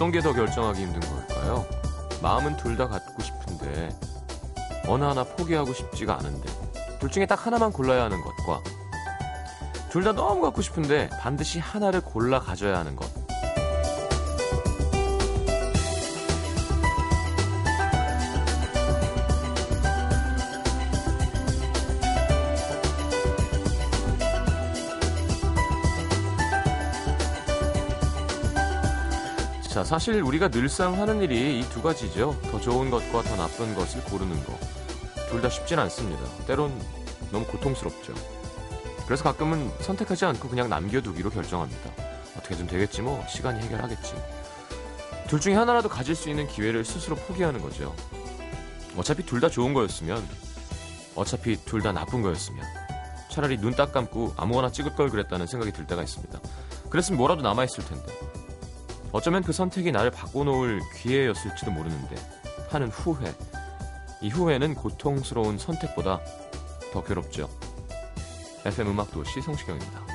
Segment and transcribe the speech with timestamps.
[0.00, 1.66] 어떤 게 더 결정하기 힘든 걸까요?
[2.22, 3.90] 마음은 둘 다 갖고 싶은데
[4.88, 6.48] 어느 하나 포기하고 싶지가 않은데
[6.98, 8.62] 둘 중에 딱 하나만 골라야 하는 것과
[9.90, 13.10] 둘 다 너무 갖고 싶은데 반드시 하나를 골라 가져야 하는 것.
[29.90, 32.38] 사실 우리가 늘상 하는 일이 이 두 가지죠.
[32.52, 34.56] 더 좋은 것과 더 나쁜 것을 고르는 거.
[35.28, 36.22] 둘다 쉽진 않습니다.
[36.46, 36.72] 때론
[37.32, 38.14] 너무 고통스럽죠.
[39.04, 41.90] 그래서 가끔은 선택하지 않고 그냥 남겨두기로 결정합니다.
[42.38, 44.14] 어떻게든 되겠지 뭐 시간이 해결하겠지.
[45.26, 47.92] 둘 중에 하나라도 가질 수 있는 기회를 스스로 포기하는 거죠.
[48.96, 50.24] 어차피 둘 다 좋은 거였으면
[51.16, 52.64] 어차피 둘 다 나쁜 거였으면
[53.28, 56.38] 차라리 눈 딱 감고 아무거나 찍을 걸 그랬다는 생각이 들 때가 있습니다.
[56.90, 58.39] 그랬으면 뭐라도 남아있을 텐데.
[59.12, 62.16] 어쩌면 그 선택이 나를 바꿔놓을 기회였을지도 모르는데
[62.70, 63.32] 하는 후회.
[64.22, 66.20] 이 후회는 고통스러운 선택보다
[66.92, 67.48] 더 괴롭죠.
[68.64, 70.09] FM 음악도시 성시경입니다.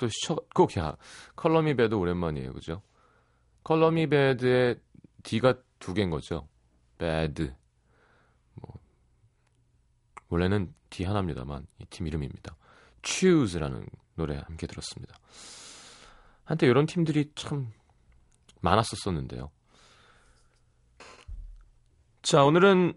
[0.00, 0.96] 음악도 첫 곡이야.
[1.36, 2.82] Color Me Badd 오랜만이에요, 그죠?
[3.62, 4.80] Color Me Badd의
[5.22, 6.48] D가 두 개인 거죠.
[6.96, 7.54] Badd.
[8.54, 8.74] 뭐
[10.28, 12.56] 원래는 D 하나입니다만 이 팀 이름입니다.
[13.04, 15.14] Choose라는 노래 함께 들었습니다.
[16.44, 17.70] 한때 이런 팀들이 참
[18.60, 19.50] 많았었었는데요.
[22.22, 22.94] 자, 오늘은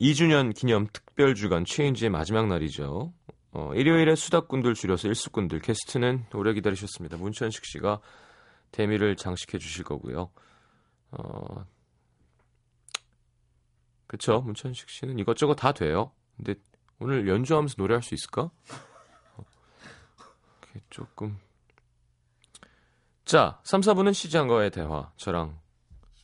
[0.00, 3.12] 2주년 기념 특별 주간 change의 마지막 날이죠.
[3.52, 7.16] 어, 일요일에 수다꾼들 줄여서 일수꾼들 게스트는 오래 기다리셨습니다.
[7.16, 8.00] 문천식 씨가
[8.70, 10.30] 대미를 장식해 주실 거고요.
[11.10, 11.66] 어,
[14.06, 14.40] 그쵸.
[14.42, 16.12] 문천식 씨는 이것저것 다 돼요.
[16.36, 16.54] 근데
[17.00, 18.50] 오늘 연주하면서 노래할 수 있을까?
[19.36, 19.44] 어,
[20.90, 21.38] 조금.
[23.24, 25.10] 자, 3, 4부는 시장과의 대화.
[25.16, 25.58] 저랑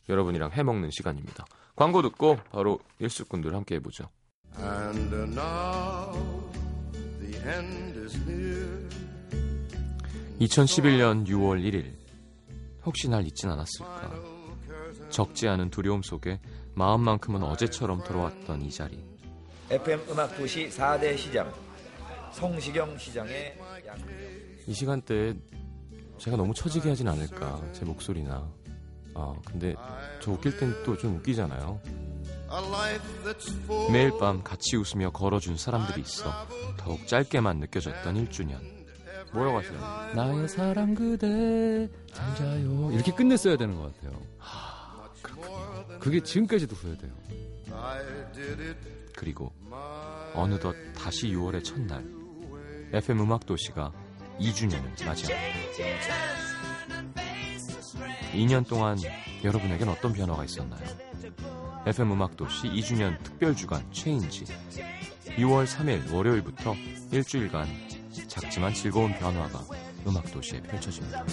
[0.09, 1.45] 여러분이랑 해먹는 시간입니다.
[1.75, 4.09] 광고 듣고 바로 일수꾼들 함께 해보죠.
[4.59, 6.26] And now
[10.39, 11.93] 2011년 6월 1일
[12.85, 14.11] 혹시 날 잊진 않았을까?
[15.09, 16.39] 적지 않은 두려움 속에
[16.75, 19.03] 마음만큼은 어제처럼 돌아왔던 이 자리.
[19.69, 21.51] FM 음악 도시 4대 시장
[22.33, 23.57] 성시경 시장의
[24.67, 25.33] 이 시간대에
[26.17, 28.47] 제가 너무 처지게 하진 않을까 제 목소리나.
[29.15, 29.73] 아 근데
[30.21, 31.79] 저 웃길 땐 또 좀 웃기잖아요
[33.91, 36.31] 매일 밤 같이 웃으며 걸어준 사람들이 있어
[36.77, 38.77] 더욱 짧게만 느껴졌던 1주년.
[39.33, 40.13] 뭐라고 하시나요?
[40.15, 44.19] 나의 사랑 그대 잠자요 이렇게 끝냈어야 되는 것 같아요.
[44.37, 45.99] 하, 그렇군요.
[45.99, 47.11] 그게 지금까지도 후회돼요.
[49.15, 49.51] 그리고
[50.33, 52.05] 어느덧 다시 6월의 첫날
[52.93, 53.91] FM 음악 도시가
[54.39, 55.33] 2주년을 맞이합니다.
[58.33, 58.97] 2년 동안
[59.43, 60.85] 여러분에겐 어떤 변화가 있었나요?
[61.87, 64.43] FM 음악도시 2주년 특별주간 체인지
[65.37, 66.75] 6월 3일 월요일부터
[67.13, 67.65] 일주일간
[68.27, 69.63] 작지만 즐거운 변화가
[70.05, 71.23] 음악도시에 펼쳐집니다.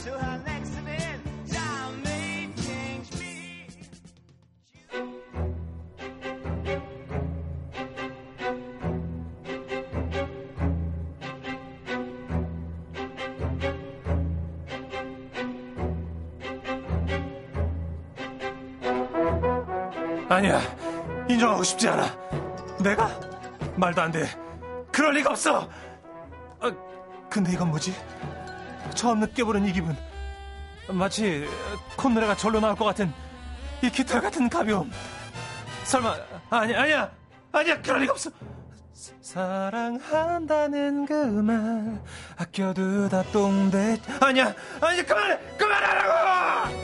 [21.64, 22.14] 싶지 않아.
[22.80, 23.08] 내가?
[23.76, 24.28] 말도 안 돼.
[24.92, 25.68] 그럴 리가 없어.
[26.60, 26.72] 아,
[27.30, 27.94] 근데 이건 뭐지?
[28.94, 29.96] 처음 느껴보는 이 기분.
[30.88, 31.48] 마치
[31.96, 33.12] 콧노래가 절로 나올 것 같은
[33.82, 34.90] 이 깃털 같은 가벼움.
[35.84, 36.14] 설마
[36.50, 37.10] 아니 아니야
[37.52, 38.30] 아니야 그럴 리가 없어.
[39.20, 42.00] 사랑한다는 그 말
[42.36, 46.74] 아껴두다 똥대 아니야 아니 그만해 그만하라고.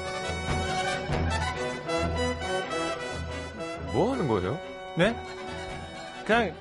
[3.93, 4.59] 뭐 하는 거예요?
[4.97, 5.17] 네?
[6.27, 6.55] 그냥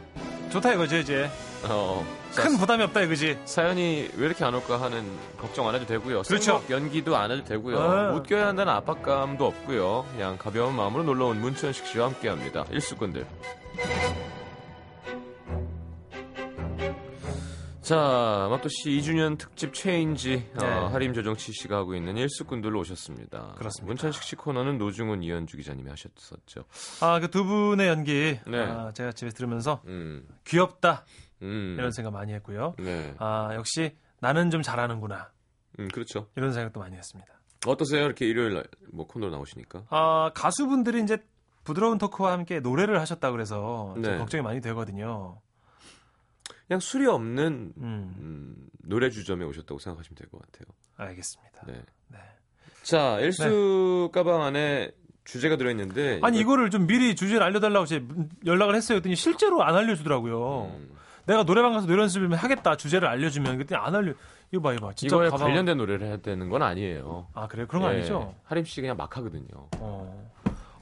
[0.52, 1.30] 좋다 이거죠 이제.
[1.64, 2.06] 어.
[2.36, 3.38] 큰 부담이 없다 이거지.
[3.46, 5.04] 사연이 왜 이렇게 안 올까 하는
[5.40, 6.22] 걱정 안 해도 되고요.
[6.24, 6.64] 그렇죠.
[6.70, 7.80] 연기도 안 해도 되고요.
[7.80, 8.12] 아.
[8.12, 10.06] 못 껴야 한다는 압박감도 없고요.
[10.14, 12.66] 그냥 가벼운 마음으로 놀러 온 문천식 씨와 함께합니다.
[12.72, 13.26] 일수꾼들.
[17.90, 20.64] 자, 마토씨 2주년 특집 체인지 네.
[20.64, 23.56] 어, 하림 조정치 씨가 하고 있는 일수꾼들로 오셨습니다.
[23.58, 23.88] 그렇습니다.
[23.88, 26.66] 문천식 씨 코너는 노중훈 이현주 기자님이 하셨었죠.
[27.02, 28.60] 아 그 두 분의 연기 네.
[28.60, 31.04] 아, 제가 집에 들으면서 음, 귀엽다
[31.42, 32.76] 음, 이런 생각 많이 했고요.
[32.78, 35.32] 네, 아 역시 나는 좀 잘하는구나
[35.80, 36.28] 음, 그렇죠.
[36.36, 37.34] 이런 생각도 많이 했습니다.
[37.66, 38.06] 어떠세요?
[38.06, 39.86] 이렇게 일요일 날뭐 코너로 나오시니까?
[39.90, 41.18] 아 가수분들이 이제
[41.64, 44.18] 부드러운 토크와 함께 노래를 하셨다 그래서 좀 네.
[44.20, 45.42] 걱정이 많이 되거든요.
[46.70, 50.66] 그냥 술이 없는 음, 음, 노래 주점에 오셨다고 생각하시면 될 것 같아요.
[50.98, 51.64] 알겠습니다.
[51.66, 51.74] 네.
[52.10, 52.18] 네.
[52.84, 54.92] 자, 일수 가방 안에
[55.26, 58.04] 주제가 들어있는데 아니 이거- 이거를 좀 미리 주제를 알려달라고 제
[58.46, 58.96] 연락을 했어요.
[58.98, 60.72] 그랬더니 실제로 안 알려주더라고요.
[60.76, 60.92] 음,
[61.26, 64.14] 내가 노래방 가서 노래 연습을 하겠다 주제를 알려주면 그랬더니 안 알려.
[64.52, 64.94] 이거 봐, 이거 봐.
[64.94, 67.28] 진짜 이거에 가방- 관련된 노래를 해야 되는 건 아니에요.
[67.34, 68.36] 아 그래 요 그런 거 예, 아니죠?
[68.44, 69.68] 하림 씨 그냥 막 하거든요.
[69.78, 70.32] 어.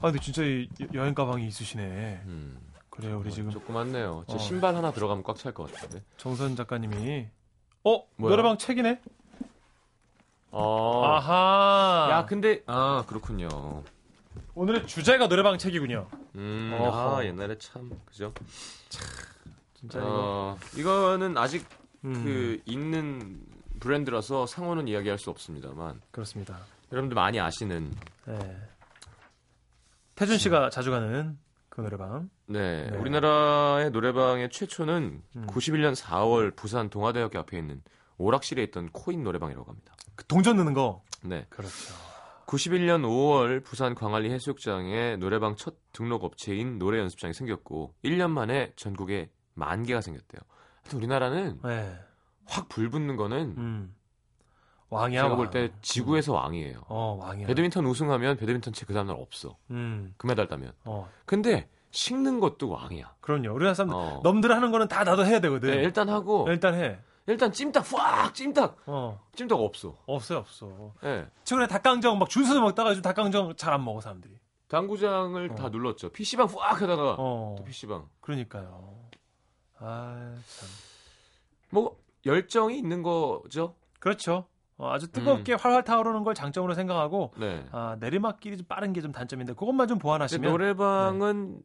[0.10, 2.22] 근데 진짜 이 여행 가방이 있으시네.
[2.26, 2.58] 음,
[2.98, 4.24] 그래요 우리 지금 조그맣네요.
[4.28, 4.38] 제 어.
[4.38, 6.02] 신발 하나 들어가면 꽉 찰 것 같은데.
[6.16, 7.28] 정선 작가님이
[7.84, 8.30] 어 뭐야?
[8.30, 9.00] 노래방 책이네.
[10.50, 11.04] 어.
[11.04, 12.08] 아하.
[12.10, 13.84] 야, 근데 아 그렇군요.
[14.54, 16.08] 오늘의 주제가 노래방 책이군요.
[16.34, 17.18] 음, 어허.
[17.18, 18.32] 아 옛날에 참 그죠.
[19.74, 20.08] 진짜 이거.
[20.10, 21.64] 어, 이거는 아직
[22.04, 23.40] 음, 그 있는
[23.78, 26.58] 브랜드라서 상호는 이야기할 수 없습니다만 그렇습니다.
[26.90, 28.56] 여러분들 많이 아시는 네.
[30.16, 31.38] 태준 씨가 자주 가는
[31.78, 32.28] 그 노래방.
[32.46, 32.96] 네, 네.
[32.96, 35.46] 우리나라의 노래방의 최초는 음.
[35.46, 37.82] 91년 4월 부산 동아대학교 앞에 있는
[38.16, 39.94] 오락실에 있던 코인 노래방이라고 합니다.
[40.16, 41.04] 그 동전 넣는 거.
[41.22, 41.94] 네, 그렇죠.
[42.46, 49.30] 91년 5월 부산 광안리 해수욕장에 노래방 첫 등록 업체인 노래 연습장이 생겼고 1년 만에 전국에
[49.54, 50.40] 만 개가 생겼대요.
[50.82, 51.96] 하여튼 우리나라는 네.
[52.44, 53.94] 확 불붙는 거는 음.
[54.90, 55.22] 왕이야.
[55.22, 55.36] 제가 왕.
[55.36, 56.82] 볼때 지구에서 왕이에요.
[56.88, 57.46] 어 왕이야.
[57.46, 59.56] 배드민턴 우승하면 배드민턴 채그 다음날 없어.
[59.70, 60.14] 음.
[60.16, 60.72] 금메달 따면.
[60.84, 61.08] 어.
[61.26, 63.14] 근데 식는 것도 왕이야.
[63.20, 63.52] 그럼요.
[63.54, 64.20] 우리나라 사람들 어.
[64.22, 65.70] 넘들 하는 거는 다 나도 해야 되거든.
[65.70, 66.98] 네, 일단 하고 일단 해.
[67.26, 69.20] 일단 찜닭 확 찜닭 어.
[69.34, 69.96] 찜닭 없어.
[70.06, 70.94] 없어요, 없어.
[71.04, 71.26] 예.
[71.44, 74.34] 최근에 닭강정 막 줄 서서 먹다가 요즘 닭강정 잘 안 먹어 사람들이.
[74.68, 75.54] 당구장을 어.
[75.54, 76.10] 다 눌렀죠.
[76.10, 77.54] PC방 확 하다가 어.
[77.58, 78.06] 또 PC방.
[78.20, 78.94] 그러니까요.
[79.78, 80.68] 아, 참.
[81.70, 81.96] 뭐
[82.26, 83.74] 열정이 있는 거죠.
[84.00, 84.46] 그렇죠.
[84.78, 87.66] 어, 아주 뜨겁게 활활 타오르는 걸 장점으로 생각하고 네.
[87.72, 91.60] 아, 내리막길이 좀 빠른 게 좀 단점인데 그것만 좀 보완하시면 노래방은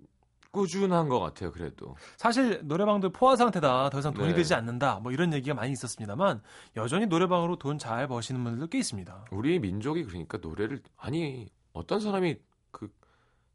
[0.52, 1.52] 꾸준한 것 같아요.
[1.52, 1.96] 그래도.
[2.18, 4.36] 사실 노래방도 포화 상태다 더 이상 돈이 네.
[4.36, 6.42] 되지 않는다 뭐 이런 얘기가 많이 있었습니다만
[6.76, 9.26] 여전히 노래방으로 돈 잘 버시는 분들도 꽤 있습니다.
[9.32, 12.36] 우리 민족이 그러니까 노래를 아니 어떤 사람이
[12.72, 12.90] 그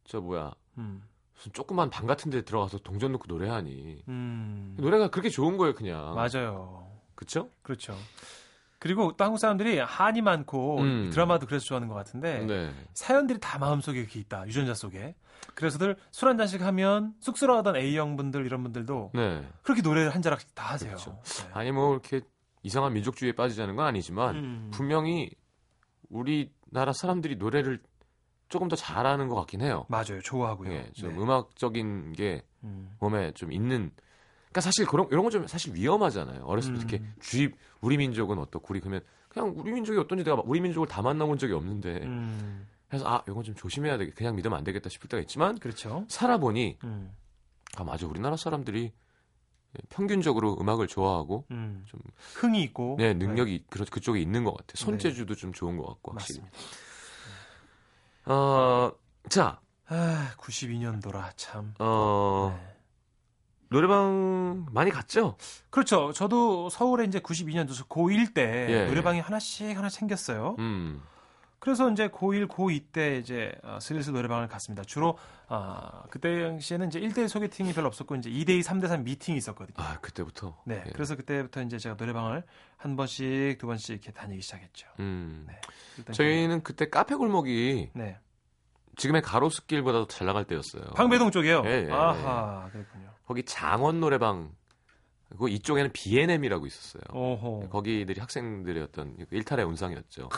[0.05, 1.02] 저 뭐야 음,
[1.34, 6.14] 무슨 조그만 방 같은 데 들어가서 동전 놓고 노래하니 음, 노래가 그렇게 좋은 거예요 그냥
[6.14, 6.90] 맞아요.
[7.14, 7.50] 그쵸?
[7.62, 7.94] 그렇죠.
[8.79, 11.11] 그리고 또 한국 사람들이 한이 많고 음.
[11.13, 12.73] 드라마도 그래서 좋아하는 것 같은데 네.
[12.95, 15.15] 사연들이 다 마음속에 이렇게 있다 유전자 속에
[15.55, 19.45] 그래서들 술 한 잔씩 하면 쑥스러워하던 A형 분들 이런 분들도 네.
[19.63, 20.91] 그렇게 노래를 한 자락씩 다 하세요.
[20.91, 21.21] 그렇죠.
[21.25, 21.51] 네.
[21.55, 22.21] 아니 뭐 이렇게
[22.63, 24.71] 이상한 민족주의에 빠지자는 건 아니지만 음.
[24.73, 25.31] 분명히
[26.09, 27.81] 우리나라 사람들이 노래를
[28.49, 29.87] 조금 더 잘하는 것 같긴 해요.
[29.89, 30.21] 맞아요.
[30.23, 30.73] 좋아하고요.
[30.73, 31.19] 예, 좀 네.
[31.19, 32.94] 음악적인 게 음.
[33.01, 33.91] 몸에 좀 있는.
[34.50, 36.44] 그러니까 사실 그런 이런 건좀 사실 위험하잖아요.
[36.44, 36.81] 어렸을 때 음.
[36.81, 41.02] 이렇게 주입 우리 민족은 어떻고 우리 그러면 그냥 우리 민족이 어떤지 내가 우리 민족을 다
[41.02, 42.67] 만나본 적이 없는데 음.
[42.88, 46.05] 그래서 아 이건 좀 조심해야 되겠 그냥 믿으면 안 되겠다 싶을 때가 있지만 그렇죠.
[46.08, 47.14] 살아보니 음.
[47.76, 48.93] 아 맞아 우리나라 사람들이
[49.90, 51.84] 평균적으로 음악을 좋아하고 음.
[51.86, 52.00] 좀
[52.34, 54.74] 흥이 있고 네 능력이 그런 그쪽에 있는 것 같아요.
[54.76, 56.19] 손재주도 좀 좋은 것 같고 네.
[56.19, 56.43] 확실히.
[58.24, 61.74] 어자 아, 92년도라 참.
[61.78, 62.78] 어, 네.
[63.70, 65.37] 노래방 많이 갔죠?
[65.70, 66.13] 그렇죠.
[66.13, 70.56] 저도 서울에 이제 92년도 고1 때 예, 노래방이 하나씩 하나 생겼어요.
[70.58, 71.03] 음.
[71.60, 74.84] 그래서 이제 고1, 고2 때 이제 어, 슬슬 노래방을 갔습니다.
[74.84, 79.75] 주로 아, 그때 당시에는 이제 1대1 소개팅이 별로 없었고 이제 2대2, 3대3 미팅이 있었거든요.
[79.77, 80.56] 아 그때부터.
[80.65, 80.82] 네.
[80.87, 80.91] 예.
[80.93, 82.44] 그래서 그때부터 이제 제가 노래방을
[82.77, 84.87] 한 번씩 두 번씩 이렇게 다니기 시작했죠.
[85.01, 85.46] 음.
[85.48, 86.13] 네.
[86.13, 88.19] 저희는 그때 카페 골목이 그- 네.
[88.98, 90.82] 지금의 가로수길보다 더 잘 나갈 때였어요.
[90.94, 91.62] 방배동 쪽이요.
[91.64, 93.08] 예, 예, 아하, 그렇군요.
[93.26, 94.50] 거기 장원 노래방.
[95.28, 97.02] 그리고 이쪽에는 B&M이라고 있었어요.
[97.12, 97.69] 오호.
[97.70, 100.28] 거기들이 학생들의 어떤 일탈의 온상이었죠.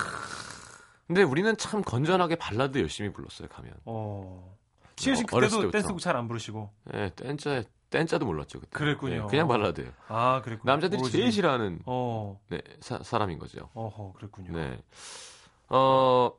[1.07, 3.49] 근데 우리는 참 건전하게 발라드 열심히 불렀어요.
[3.49, 3.73] 가면.
[3.85, 4.57] 어.
[4.97, 5.71] 시우 씨 어, 그때도.
[5.71, 6.71] 댄스곡 잘 안 부르시고.
[6.95, 8.71] 예, 댄짜 댄짜도 몰랐죠 그때.
[8.77, 9.15] 그랬군요.
[9.15, 9.91] 예, 그냥 발라드예요.
[10.09, 10.71] 아, 그랬군요.
[10.71, 11.17] 남자들이 오로지.
[11.17, 12.39] 제일 싫어하는 어.
[12.49, 13.71] 네, 사, 사람인 거죠.
[13.75, 14.53] 어허, 그랬군요.
[14.53, 14.79] 네.
[15.69, 16.31] 어,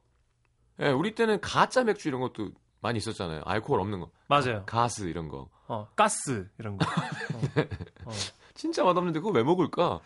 [0.82, 2.50] 예, 우리 때는 가짜 맥주 이런 것도
[2.82, 3.44] 많이 있었잖아요.
[3.46, 4.10] 알코올 없는 거.
[4.28, 4.64] 맞아요.
[4.66, 5.50] 가스 이런 거.
[5.68, 6.86] 어, 가스 이런 거.
[8.06, 8.10] 어.
[8.10, 8.12] 어.
[8.56, 10.00] 진짜 맛없는데 그거 왜 먹을까?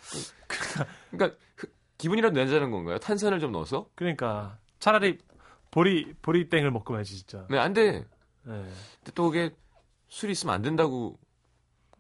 [1.12, 3.00] 그러니까 그- 기분이라도 내자는 건가요?
[3.00, 3.89] 탄산을 좀 넣어서?
[3.96, 5.17] 그러니까 차라리
[5.72, 7.48] 보리 보리땡을 먹고 말지 진짜.
[7.50, 8.01] 네, 안 돼.
[8.01, 8.05] 네.
[8.44, 9.55] 근데 또 그게
[10.10, 11.17] 술이 있으면 안 된다고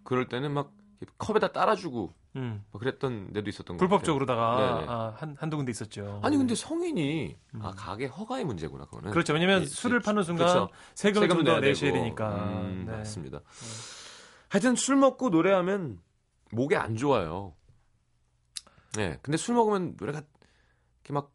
[0.03, 0.71] 그럴 때는 막
[1.17, 2.63] 컵에다 따라주고 음.
[2.71, 4.85] 막 그랬던 데도 있었던 것 불법적으로다가 네네.
[4.89, 6.19] 아, 한 한두 군데 있었죠.
[6.23, 7.73] 아니 근데 성인이 아 음.
[7.75, 9.11] 가게 허가의 문제구나 그거는.
[9.11, 9.33] 그렇죠.
[9.33, 10.69] 왜냐면 예, 술을 예, 파는 순간 그렇죠.
[10.95, 11.93] 세금을 좀더 내야 내셔야.
[11.93, 12.29] 되니까.
[12.35, 12.97] 음, 네.
[12.97, 13.39] 맞습니다.
[14.49, 15.99] 하여튼 술 먹고 노래하면
[16.51, 17.53] 목에 안 좋아요.
[18.95, 20.21] 네, 근데 술 먹으면 노래가
[21.03, 21.31] 이렇게 막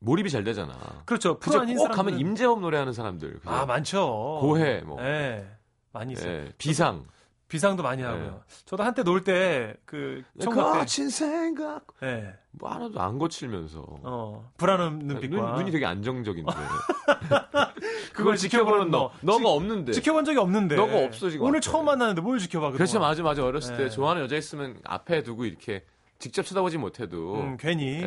[0.00, 1.02] 몰입이 잘 되잖아.
[1.06, 1.38] 그렇죠.
[1.38, 3.38] 프로 아닌 꼭 사람들은 가면 임재범 노래하는 사람들.
[3.38, 3.50] 그죠?
[3.50, 4.38] 아 많죠.
[4.40, 5.00] 고해 뭐.
[5.00, 5.48] 네.
[5.92, 6.32] 많이 있어요.
[6.32, 7.04] 예, 비상.
[7.52, 8.40] 비상도 많이 하고요.
[8.64, 11.84] 저도 한때 놀 때그 총각 때, 거친 생각.
[12.02, 12.32] 예.
[12.52, 13.84] 뭐 하나도 안 거칠면서.
[14.02, 16.50] 어 불안한 눈빛과 눈, 눈이 되게 안정적인데.
[18.14, 19.10] 그걸 지켜보는 너.
[19.20, 19.92] 너가 지- 없는데.
[19.92, 20.76] 지켜본 적이 없는데.
[20.76, 21.60] 너가 없어, 지금 오늘.
[21.60, 22.70] 처음 만나는데 뭘 지켜봐.
[22.70, 23.44] 그렇죠, 맞아, 맞아.
[23.44, 23.90] 어렸을 때 네.
[23.90, 25.84] 좋아하는 여자 있으면 앞에 두고 이렇게
[26.18, 27.34] 직접 쳐다보지 못해도.
[27.34, 27.84] 음, 괜히.
[28.00, 28.06] 예,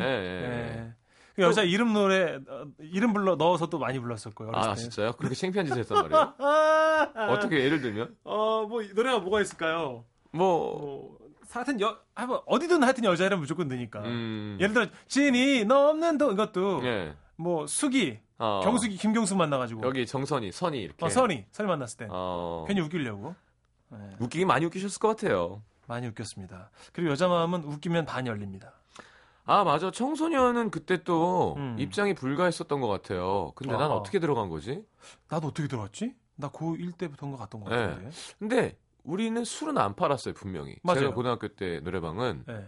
[0.80, 0.92] 예.
[1.36, 3.98] 그 여자 이름 노래 어, 이름 불러 넣어서 또 많이.
[3.98, 4.80] 어렸을 아, 때.
[4.80, 5.12] 진짜요?
[5.12, 6.34] 그렇게 창피한 짓을 했단 말이에요?
[6.38, 8.16] 아, 어떻게 예를 들면?
[8.24, 10.04] 어뭐 노래가 뭐가 있을까요?
[10.32, 11.18] 뭐, 뭐
[11.50, 14.00] 하여튼 여 하여튼 어디든 하여튼 여자 이름 무조건 넣으니까.
[14.00, 14.56] 음.
[14.60, 17.14] 예를 들어 진이 너 없는 돈 이것도 예.
[17.36, 21.04] 뭐 수기 어, 경숙이 김경수 만나가지고 여기 정선이, 선이 이렇게.
[21.04, 23.34] 어, 선이 선이 만났을 때 어, 괜히 웃기려고
[23.90, 25.62] 네, 웃기긴 많이 웃기셨을 것 같아요.
[25.86, 26.70] 많이 웃겼습니다.
[26.92, 28.72] 그리고 여자 마음은 웃기면 반 열립니다.
[29.46, 29.90] 아, 맞아.
[29.90, 31.76] 청소년은 그때 또 음.
[31.78, 33.52] 입장이 불가했었던 것 같아요.
[33.54, 33.94] 근데 난 아.
[33.94, 34.84] 어떻게 들어간 거지?
[35.28, 36.14] 나도 어떻게 들어갔지?
[36.34, 37.86] 나 고1 때부터인가 갔던 것 네.
[37.86, 38.10] 같은데.
[38.38, 40.76] 근데 우리는 술은 안 팔았어요, 분명히.
[40.82, 41.00] 맞아요.
[41.00, 42.44] 제가 고등학교 때 노래방은.
[42.46, 42.66] 네.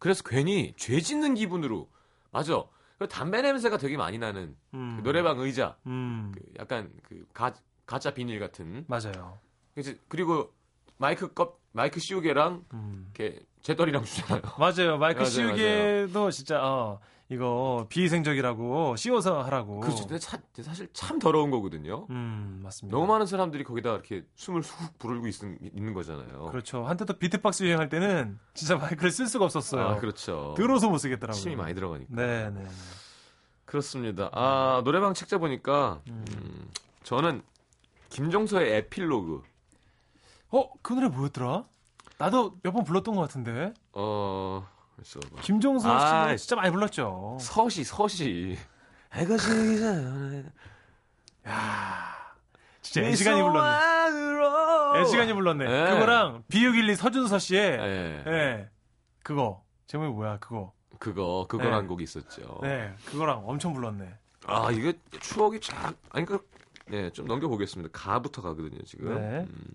[0.00, 1.88] 그래서 괜히 죄 짓는 기분으로.
[2.32, 2.64] 맞아.
[2.98, 4.96] 그 담배 냄새가 되게 많이 나는 음.
[4.96, 5.76] 그 노래방 의자.
[5.86, 6.32] 음.
[6.34, 7.54] 그 약간 그 가,
[7.86, 8.84] 가짜 비닐 같은.
[8.88, 9.38] 맞아요.
[9.76, 10.52] 이제 그리고
[10.96, 13.10] 마이크 껍 마이크 씌우개랑 음.
[13.14, 14.42] 이렇게 재떨이랑 주잖아요.
[14.58, 14.98] 맞아요.
[14.98, 17.00] 마이크 맞아요, 씌우기도 진짜 어
[17.30, 19.80] 이거 비위생적이라고 씌워서 하라고.
[19.80, 20.06] 그렇죠.
[20.06, 22.06] 근데 차- 사실 참 더러운 거거든요.
[22.08, 22.96] 음 맞습니다.
[22.96, 25.34] 너무 많은 사람들이 거기다 이렇게 숨을 훅 부르고 있,
[25.74, 26.46] 있는 거잖아요.
[26.50, 26.84] 그렇죠.
[26.86, 29.82] 한때 또 비트박스 유행할 때는 진짜 마이크를 쓸 수가 없었어요.
[29.86, 30.54] 아, 그렇죠.
[30.56, 31.38] 들어서 못 쓰겠더라고요.
[31.42, 32.14] 침이 많이 들어가니까.
[32.14, 32.66] 네, 네.
[33.66, 34.30] 그렇습니다.
[34.32, 36.70] 아, 노래방 책자 보니까 음,
[37.02, 37.42] 저는
[38.08, 39.42] 김종서의 에필로그.
[40.50, 41.66] 어, 그 노래 뭐였더라?
[42.18, 43.72] 나도 몇 번 불렀던 것 같은데.
[43.92, 47.38] 어, 그래서 막 김종서 씨 아, 진짜 많이 불렀죠.
[47.40, 48.58] 서시 서시.
[49.12, 50.44] 해가 지기 전에
[52.82, 55.00] 진짜 애시간이 불렀네.
[55.00, 55.64] 애시간이 불렀네.
[55.64, 55.90] 네.
[55.94, 58.22] 그거랑 비육일리 서준서 씨의 예.
[58.26, 58.68] 네.
[59.22, 60.38] 그거 제목이 뭐야?
[60.38, 60.72] 그거.
[60.98, 61.86] 그거 그거란 네.
[61.88, 62.58] 곡이 있었죠.
[62.62, 64.12] 네, 그거랑 엄청 불렀네.
[64.46, 66.44] 아, 이게 추억이 쫙 아니 그
[66.88, 67.90] 네, 좀 넘겨 보겠습니다.
[67.92, 69.14] 가부터 가거든요, 지금.
[69.14, 69.38] 네.
[69.48, 69.72] 음.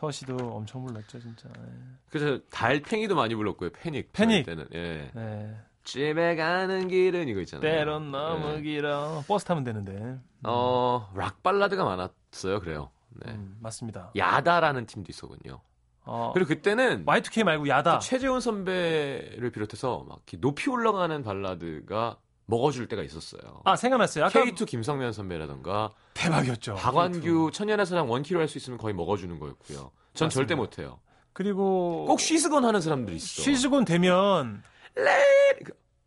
[0.00, 1.48] 서씨도 엄청 불렀죠, 진짜.
[1.58, 1.68] 네.
[2.08, 3.70] 그래서 달팽이도 많이 불렀고요.
[3.70, 4.12] 패닉.
[4.14, 4.46] 패닉.
[4.46, 4.66] 때는.
[4.72, 5.10] 예.
[5.14, 5.56] 네.
[5.84, 7.60] 집에 가는 길은 이거 있잖아요.
[7.60, 8.62] 때론 너무 예.
[8.62, 9.22] 길어.
[9.28, 10.18] 버스 타면 되는데.
[10.44, 12.60] 어, 락 발라드가 많았어요.
[12.60, 12.90] 그래요.
[13.10, 13.32] 네.
[13.32, 14.12] 음, 맞습니다.
[14.16, 15.60] 야다라는 팀도 있었군요.
[16.04, 17.98] 어, 그리고 그때는 Y2K 말고 야다.
[17.98, 22.16] 최재훈 선배를 비롯해서 막 높이 올라가는 발라드가
[22.50, 23.62] 먹어줄 때가 있었어요.
[23.64, 24.26] 아, 생각났어요.
[24.26, 26.74] 아까 K2 김성면 선배라던가 대박이었죠.
[26.74, 29.92] 박완규 천년의 사랑 원키로 할 수 있으면 거의 먹어주는 거였고요.
[30.12, 30.28] 전 맞습니다.
[30.34, 31.00] 절대 못해요.
[31.32, 33.42] 그리고 꼭 쉬스건 하는 사람들 있어.
[33.42, 34.62] 쉬즈곤 되면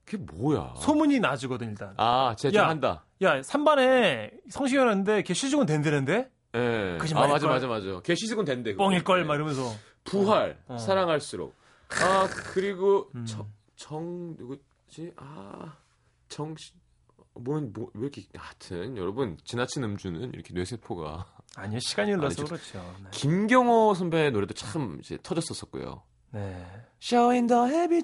[0.05, 0.73] 그게 뭐야?
[0.77, 1.93] 소문이 나지거든 일단.
[1.97, 2.67] 아, 제가.
[2.67, 3.05] 한다.
[3.21, 6.29] 야, 3반에 성시경이었는데 걔 쉬즈곤 된다는데?
[6.55, 6.95] 예.
[6.95, 7.29] 아, 거짓말일걸?
[7.29, 8.01] 맞아, 맞아, 맞아.
[8.03, 8.75] 걔 쉬스건 된대.
[8.75, 9.25] 뻥일걸 네.
[9.25, 9.73] 막 이러면서.
[10.03, 10.77] 부활, 어.
[10.77, 11.55] 사랑할수록.
[12.01, 13.25] 아, 그리고 음.
[13.25, 13.47] 정,
[13.77, 15.13] 정 누구지?
[15.15, 15.77] 아,
[16.33, 16.55] 정
[17.35, 21.25] 뭔, 뭐, 왜 이렇게, 하여튼, 여러분, 지나친 음주는 이렇게 뇌세포가.
[21.55, 22.95] 아니요, 시간이 흘러서 아니, 저- 그렇죠.
[23.03, 23.09] 네.
[23.11, 26.01] 김경호 선배의 노래도 참 이제 터졌었었고요.
[26.31, 26.65] 네.
[27.01, 28.01] Showing the heavy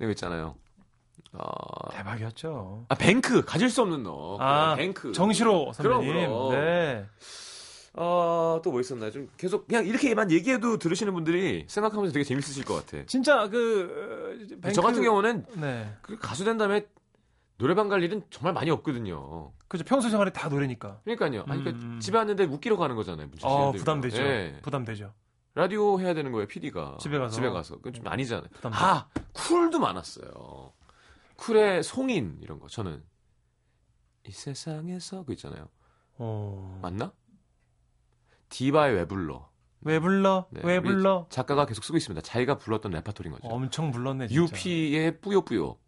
[0.00, 0.56] 이거 있잖아요.
[1.32, 2.86] 아, 대박이었죠.
[2.88, 4.36] 아, 뱅크, 가질 수 없는 너.
[4.40, 5.12] 아, 뱅크.
[5.12, 6.12] 정시로 선배님.
[6.12, 6.50] 그럼, 그럼.
[6.52, 7.06] 네.
[7.96, 9.10] 아, 또 뭐 있었나요?
[9.12, 13.04] 좀 계속, 그냥 이렇게만 얘기해도 들으시는 분들이 생각하면서 되게 재밌으실 것 같아.
[13.06, 14.72] 진짜 그 어, 뱅크...
[14.72, 15.92] 저 같은 경우는 네.
[16.02, 16.86] 그 가수 된 다음에
[17.64, 19.50] 노래방 갈 일은 정말 많이 없거든요.
[19.68, 21.00] 그죠 평소 생활에 다 노래니까.
[21.04, 21.44] 그러니까요.
[21.48, 21.98] 아니, 음, 그러니까 음.
[21.98, 23.26] 집에 왔는데 웃기러 가는 거잖아요.
[23.26, 23.72] 문자 어.
[23.72, 24.22] 부담되죠.
[24.22, 24.58] 예.
[24.62, 25.14] 부담되죠.
[25.54, 26.98] 라디오 해야 되는 거예요, PD가.
[27.00, 27.34] 집에 가서?
[27.34, 27.76] 집에 가서.
[27.76, 28.50] 그건 좀 아니잖아요.
[28.52, 28.84] 부담되죠.
[28.84, 30.74] 아, 쿨도 많았어요.
[31.36, 32.68] 쿨의 송인, 이런 거.
[32.68, 33.02] 저는.
[34.26, 35.70] 이 세상에서, 그 있잖아요.
[36.18, 36.78] 어.
[36.82, 37.14] 맞나?
[38.50, 39.48] 디바의 왜 불러.
[39.80, 40.48] 왜 불러?
[40.50, 41.26] 네, 왜 불러?
[41.30, 42.20] 작가가 계속 쓰고 있습니다.
[42.20, 43.48] 자기가 불렀던 레파토리인 거죠.
[43.48, 44.42] 엄청 불렀네 진짜.
[44.42, 45.78] UP의 뿌요뿌요.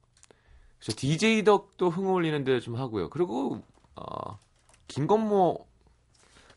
[0.79, 3.09] 그래서 DJ DOC도 흥 올리는데 좀 하고요.
[3.11, 3.63] 그리고
[3.95, 4.39] 아,
[4.89, 5.67] 김건모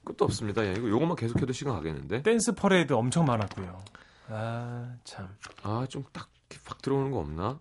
[0.03, 0.65] 끝도 없습니다.
[0.65, 2.23] 야, 이거 요것만 계속해도 시간 가겠는데.
[2.23, 3.81] 댄스 퍼레이드 엄청 많았고요.
[4.29, 5.29] 아, 참.
[5.63, 6.27] 아, 좀 딱
[6.65, 7.59] 확 들어오는 거 없나?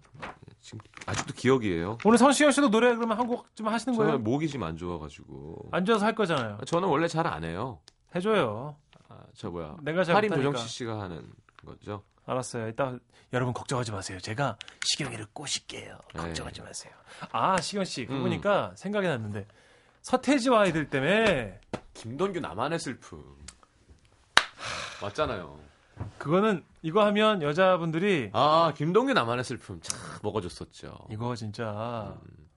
[0.63, 1.99] 지금 아직도 기억이에요.
[2.07, 4.13] 오늘 성시경 씨도 노래 그러면 한 곡 좀 하시는 거예요?
[4.13, 5.69] 저는 목이 좀안 좋아가지고.
[5.73, 6.59] 앉아서 할 거잖아요.
[6.67, 7.81] 저는 원래 잘 안 해요.
[8.15, 8.77] 해줘요.
[9.11, 9.77] 아, 저 뭐야.
[9.83, 10.31] 내가 잘 하림.
[10.33, 11.31] 조정치 씨가 하는
[11.67, 12.03] 거죠.
[12.29, 12.69] 알았어요.
[12.69, 12.95] 이따
[13.33, 14.21] 여러분 걱정하지 마세요.
[14.21, 15.99] 제가 시경이를 꼬실게요.
[16.15, 16.21] 네.
[16.21, 16.93] 걱정하지 마세요.
[17.33, 18.05] 아, 시경 씨.
[18.05, 18.23] 그거 음.
[18.23, 19.47] 보니까 생각이 났는데
[20.03, 21.61] 서태지와 아이들 때문에
[21.95, 23.25] 김동규 나만의 슬픔.
[25.03, 25.59] 맞잖아요.
[26.19, 29.81] 그거는 이거 하면 여자분들이 아, 김동규 나만의 슬픔.
[29.81, 31.09] 참 먹어줬었죠.
[31.11, 32.49] 이거 진짜 음.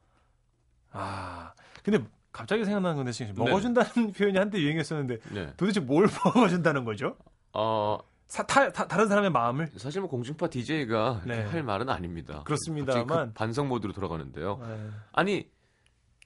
[0.91, 3.43] 아 근데 갑자기 생각나는 건데 지금 네.
[3.43, 5.53] 먹어준다는 표현이 한때 유행했었는데 네.
[5.57, 7.15] 도대체 뭘 먹어준다는 거죠?
[7.53, 7.97] 어,
[8.31, 11.43] 사, 타, 타- 다른 사람의 마음을 사실 뭐 공중파 DJ가 네.
[11.43, 12.43] 할 말은 아닙니다.
[12.45, 13.27] 그렇습니다만.
[13.27, 14.57] 그 반성 모드로 돌아가는데요.
[14.65, 14.89] 네.
[15.11, 15.49] 아니,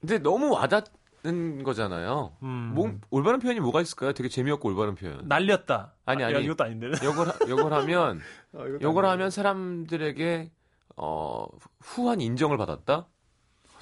[0.01, 2.37] 근데 너무 와닿는 거잖아요.
[2.43, 4.13] 음, 뭐, 올바른 표현이 뭐가 있을까요?
[4.13, 5.27] 되게 재미없고 올바른 표현.
[5.27, 5.95] 날렸다.
[6.05, 6.35] 아니, 아, 아니.
[6.35, 6.91] 야, 이것도 아닌데.
[7.27, 8.21] 하- 요걸 하면,
[8.53, 8.85] 어, 아닌데.
[8.85, 10.51] 하면 사람들에게,
[10.97, 11.47] 어,
[11.81, 13.07] 후한 인정을 받았다?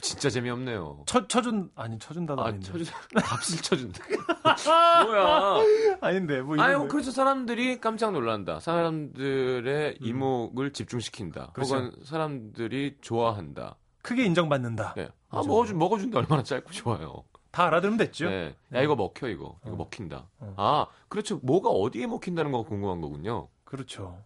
[0.03, 1.03] 진짜 재미없네요.
[1.05, 2.65] 쳐, 쳐준 아니 쳐준다도 아, 아닌데.
[2.67, 4.03] 쳐준, 값을 쳐준다.
[5.05, 5.63] 뭐야.
[6.01, 8.59] 아닌데 뭐 아유, 이런 그래서 사람들이 깜짝 놀란다.
[8.59, 11.41] 사람들의 이목을 집중시킨다.
[11.43, 11.47] 음.
[11.53, 11.75] 그렇죠.
[11.75, 13.77] 혹은 사람들이 좋아한다.
[14.01, 14.93] 크게 인정받는다.
[14.97, 15.07] 네.
[15.29, 15.47] 아, 맞아.
[15.47, 16.19] 먹어준, 먹어준다.
[16.19, 17.23] 얼마나 짧고 좋아요.
[17.51, 18.29] 다 알아들으면 됐죠.
[18.29, 18.55] 네.
[18.73, 19.57] 야, 이거 먹혀, 이거.
[19.63, 19.75] 이거 어.
[19.77, 20.27] 먹힌다.
[20.39, 20.53] 어.
[20.57, 21.39] 아, 그렇죠.
[21.43, 23.47] 뭐가 어디에 먹힌다는 거가 궁금한 거군요.
[23.63, 24.19] 그렇죠.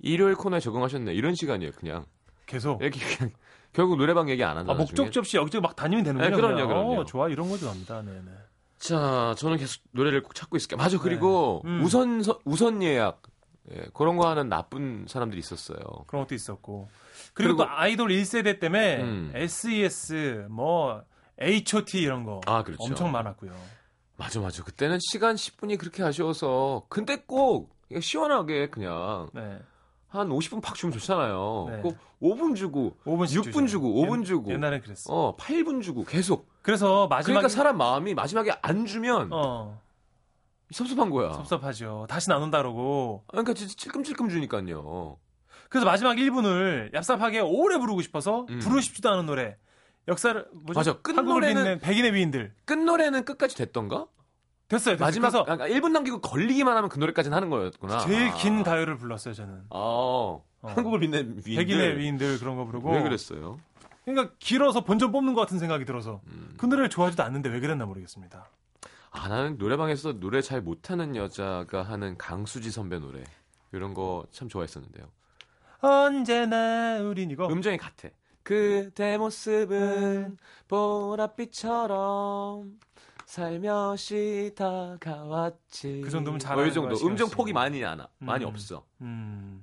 [0.00, 1.14] 일요일 코너에 적응하셨네.
[1.14, 2.04] 이런 시간이에요, 그냥.
[2.46, 3.32] 계속 이렇게 그냥
[3.72, 4.72] 결국 노래방 얘기 안 한다.
[4.72, 6.30] 아, 목적지 없이 여기저기 막 다니면 되는군요.
[6.30, 6.66] 네, 그럼요.
[6.68, 7.00] 그럼요.
[7.00, 8.02] 어, 좋아 이런 거 좋아합니다.
[8.02, 8.30] 네네.
[8.78, 10.76] 자, 저는 계속 노래를 꼭 찾고 있을게요.
[10.78, 10.98] 맞아.
[10.98, 11.70] 그리고 네.
[11.70, 11.82] 음.
[11.82, 13.22] 우선 우선 예약
[13.70, 15.78] 예, 그런 거 하는 나쁜 사람들이 있었어요.
[16.06, 16.88] 그런 것도 있었고
[17.34, 19.32] 그리고, 그리고- 또 아이돌 1세대 때문에 음.
[19.34, 21.02] SES 뭐
[21.40, 22.82] H.O.T 이런 거 아, 그렇죠.
[22.82, 23.52] 엄청 많았고요.
[24.16, 24.64] 맞아, 맞아.
[24.64, 29.58] 그때는 시간 10분이 그렇게 아쉬워서 근데 꼭 시원하게 그냥 네.
[30.08, 31.66] 한 50분 팍 주면 좋잖아요.
[31.70, 31.80] 네.
[31.82, 35.12] 꼭 5분 주고 5분씩 6분 주고 5분 주고 옛날엔 그랬어.
[35.12, 36.48] 어, 8분 주고 계속.
[36.62, 39.80] 그래서 마지막에 그러니까 사람 마음이 마지막에 안 주면 어
[40.70, 41.32] 섭섭한 거야.
[41.32, 42.06] 섭섭하죠.
[42.08, 43.24] 다시 안 온다 그러고.
[43.28, 45.18] 그러니까 진짜 찔끔찔끔 주니까요.
[45.68, 48.58] 그래서 마지막 1분을 얍삽하게 오래 부르고 싶어서 음.
[48.60, 49.56] 부르고 싶지도 않은 노래.
[50.08, 50.78] 역사를 뭐죠?
[50.80, 50.92] 맞아.
[51.00, 52.54] 끝 노래는- 백인의 위인들.
[52.64, 54.06] 끝 노래는 끝까지 됐던가?
[54.68, 54.96] 됐어요.
[54.96, 55.06] 됐어요.
[55.06, 57.98] 마지막 그래서 아, 1분 남기고 걸리기만 하면 그 노래까지는 하는 거였구나.
[58.00, 58.34] 제일 아.
[58.34, 59.62] 긴 가요를 불렀어요, 저는.
[59.70, 61.56] 아, 한국을 빛낸 위인들.
[61.56, 62.90] 백인의 위인들 그런 거 부르고.
[62.92, 63.58] 왜 그랬어요?
[64.04, 66.54] 그러니까 길어서 본전 뽑는 것 같은 생각이 들어서 음.
[66.56, 68.46] 그 노래를 좋아하지도 않는데 왜 그랬나 모르겠습니다.
[69.10, 73.24] 아, 나는 노래방에서 노래 잘 못하는 여자가 하는 강수지 선배 노래.
[73.72, 75.06] 이런 거 참 좋아했었는데요.
[75.80, 78.08] 언제나 우린 이거 음정이 같아.
[78.42, 82.70] 그대 모습은 보랏빛처럼
[83.28, 86.00] 살며시 다가왔지.
[86.02, 86.96] 그 정도면 뭐 잘하는 이 정도.
[87.06, 87.34] 음정 씨.
[87.34, 88.08] 폭이 많이 안, 와.
[88.18, 88.48] 많이 음.
[88.48, 88.86] 없어.
[89.02, 89.62] 음.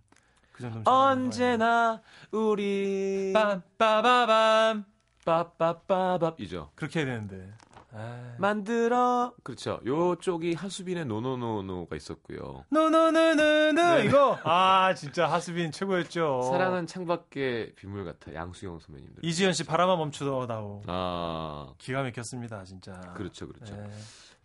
[0.52, 2.00] 그 정도면 언제나
[2.30, 3.34] 우리.
[3.34, 4.86] 빰빠바밤
[5.26, 6.70] 빠빠빠밥이죠.
[6.76, 7.52] 그렇게 해야 되는데.
[7.98, 8.36] 아.
[8.40, 9.80] 만들어 그렇죠.
[9.86, 12.66] 요쪽에 하수빈의 노노노노가 있었고요.
[12.70, 14.06] 노노노노노 네.
[14.06, 16.42] 이거 아 진짜 하수빈 최고였죠.
[16.52, 18.34] 사랑은 창밖의 빗물 같아.
[18.34, 19.24] 양수경 선배님들.
[19.24, 22.94] 이지연 씨 바람아 멈추어다오 아 기가 막혔습니다 진짜.
[23.16, 23.76] 그렇죠, 그렇죠.
[23.76, 23.90] 네.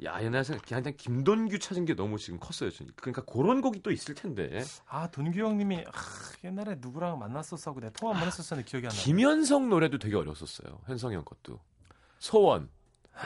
[0.05, 2.71] 야 옛날에 생각- 그냥 김돈규 찾은 게 너무 지금 컸어요.
[2.71, 2.93] 저는.
[2.97, 4.65] 그러니까 그런 곡이 또 있을 텐데.
[4.89, 5.91] 아 돈규 형님이 아,
[6.43, 8.97] 옛날에 누구랑 만났었어 하고 내가 통화 한번 했었었는데 기억이 안 나.
[8.97, 10.79] 김현성 노래도 되게 어려웠었어요.
[10.87, 11.61] 현성이 형 것도.
[12.19, 12.71] 소원.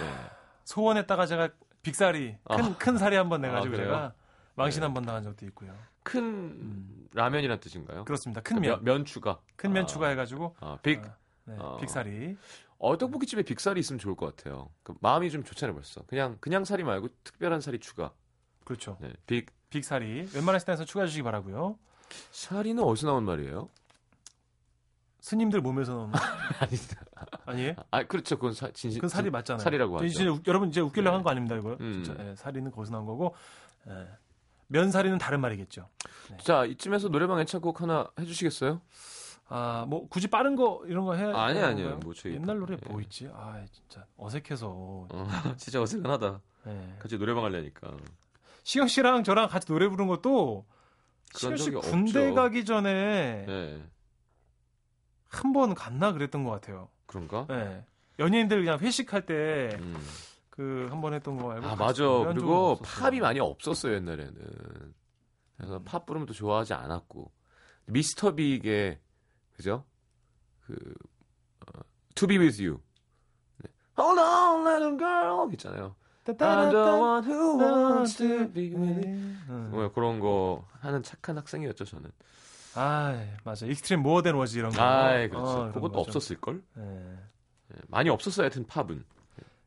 [0.00, 0.30] 네.
[0.64, 1.50] 소원했다가 제가
[1.82, 3.76] 빅사리 큰큰 사리 한번 내가지고 아?
[3.76, 4.14] 제가
[4.54, 4.86] 망신 네.
[4.86, 5.76] 한번 당한 적도 있고요.
[6.02, 8.04] 큰 라면이란 뜻인가요?
[8.04, 8.40] 그렇습니다.
[8.42, 9.40] 큰 면, 면, 면 추가.
[9.56, 11.04] 큰면 아, 추가해가지고 아, 빅.
[11.04, 11.76] 아, 네, 어.
[11.78, 12.36] 빅사리.
[12.78, 14.70] 어, 떡볶이집에 빅살이 있으면 좋을 것 같아요.
[14.82, 16.02] 그 마음이 좀 좋잖아요, 벌써.
[16.06, 18.12] 그냥 그냥 살이 말고 특별한 살이 추가.
[18.64, 18.96] 그렇죠.
[19.00, 19.12] 네.
[19.26, 21.78] 빅 빅사리 웬만한 식당에서 추가해 주시기 바라고요.
[22.30, 23.68] 살이는 어디서 나온 말이에요?
[25.24, 26.10] 스님들 몸에서
[26.60, 27.00] 아니다.
[27.46, 27.74] 아니에요?
[27.90, 28.36] 아, 그렇죠.
[28.36, 29.00] 그건 사, 진실.
[29.00, 29.58] 그건 살이 맞잖아요.
[29.62, 30.12] 살이라고 저 하죠.
[30.14, 31.16] 진짜 우- 여러분 이제 웃기려고 네.
[31.16, 31.78] 한거 아닙니다 이거.
[31.80, 32.02] 음.
[32.04, 33.34] 진짜 예, 사리는 거기서 나온 거고
[33.88, 34.06] 예.
[34.66, 35.88] 면사리는 다른 말이겠죠.
[36.42, 38.82] 자, 이쯤에서 노래방 애창곡 하나 해주시겠어요?
[39.48, 41.24] 아 뭐 굳이 빠른 거 이런 거 해?
[41.24, 41.54] 아니.
[41.58, 41.96] 되나요?
[42.02, 43.04] 뭐 저희- 옛날 노래 뭐 예.
[43.04, 43.26] 있지?
[43.32, 44.68] 아 진짜 어색해서.
[44.68, 45.08] 어,
[45.56, 46.40] 진짜 어색하다.
[46.66, 46.94] 예.
[46.98, 47.96] 같이 노래방 하려니까.
[48.62, 50.66] 시경 씨랑 저랑 같이 노래 부른 것도
[51.34, 52.34] 그런 씨 군대 없죠.
[52.34, 53.82] 가기 전에 네.
[55.34, 56.88] 한 번 갔나 그랬던 것 같아요.
[57.06, 57.46] 그런가?
[57.50, 57.84] 예.
[58.18, 59.76] 연예인들 그냥 회식할 때그
[60.60, 60.86] 음.
[60.90, 62.04] 한번 했던 거 말고 아, 맞아.
[62.32, 62.78] 그리고.
[62.82, 64.94] 팝이 많이 없었어요, 옛날에는.
[65.56, 65.84] 그래서 음.
[65.84, 67.30] 팝 부르면 또 좋아하지 않았고.
[67.86, 68.98] 미스터 빅의,
[69.56, 69.84] 그죠?
[70.66, 70.74] 그,
[71.66, 71.80] 어,
[72.14, 72.80] To be with you.
[73.62, 73.70] 네.
[73.98, 75.50] Hold on, little girl.
[75.52, 75.94] 있잖아요.
[76.26, 79.36] I'm the one who wants to be with you.
[79.50, 79.68] 음.
[79.70, 82.10] 뭐 그런 거 하는 착한 학생이었죠 저는.
[82.76, 83.66] 아, 맞아.
[83.66, 84.82] Extreme More Than Words 이런 거.
[84.82, 85.38] 아, 그렇죠.
[85.44, 86.00] 어, 그것도.
[86.00, 86.62] 없었을 걸.
[86.78, 87.16] 예.
[87.88, 88.44] 많이 없었어요.
[88.44, 89.04] 하여튼 팝은.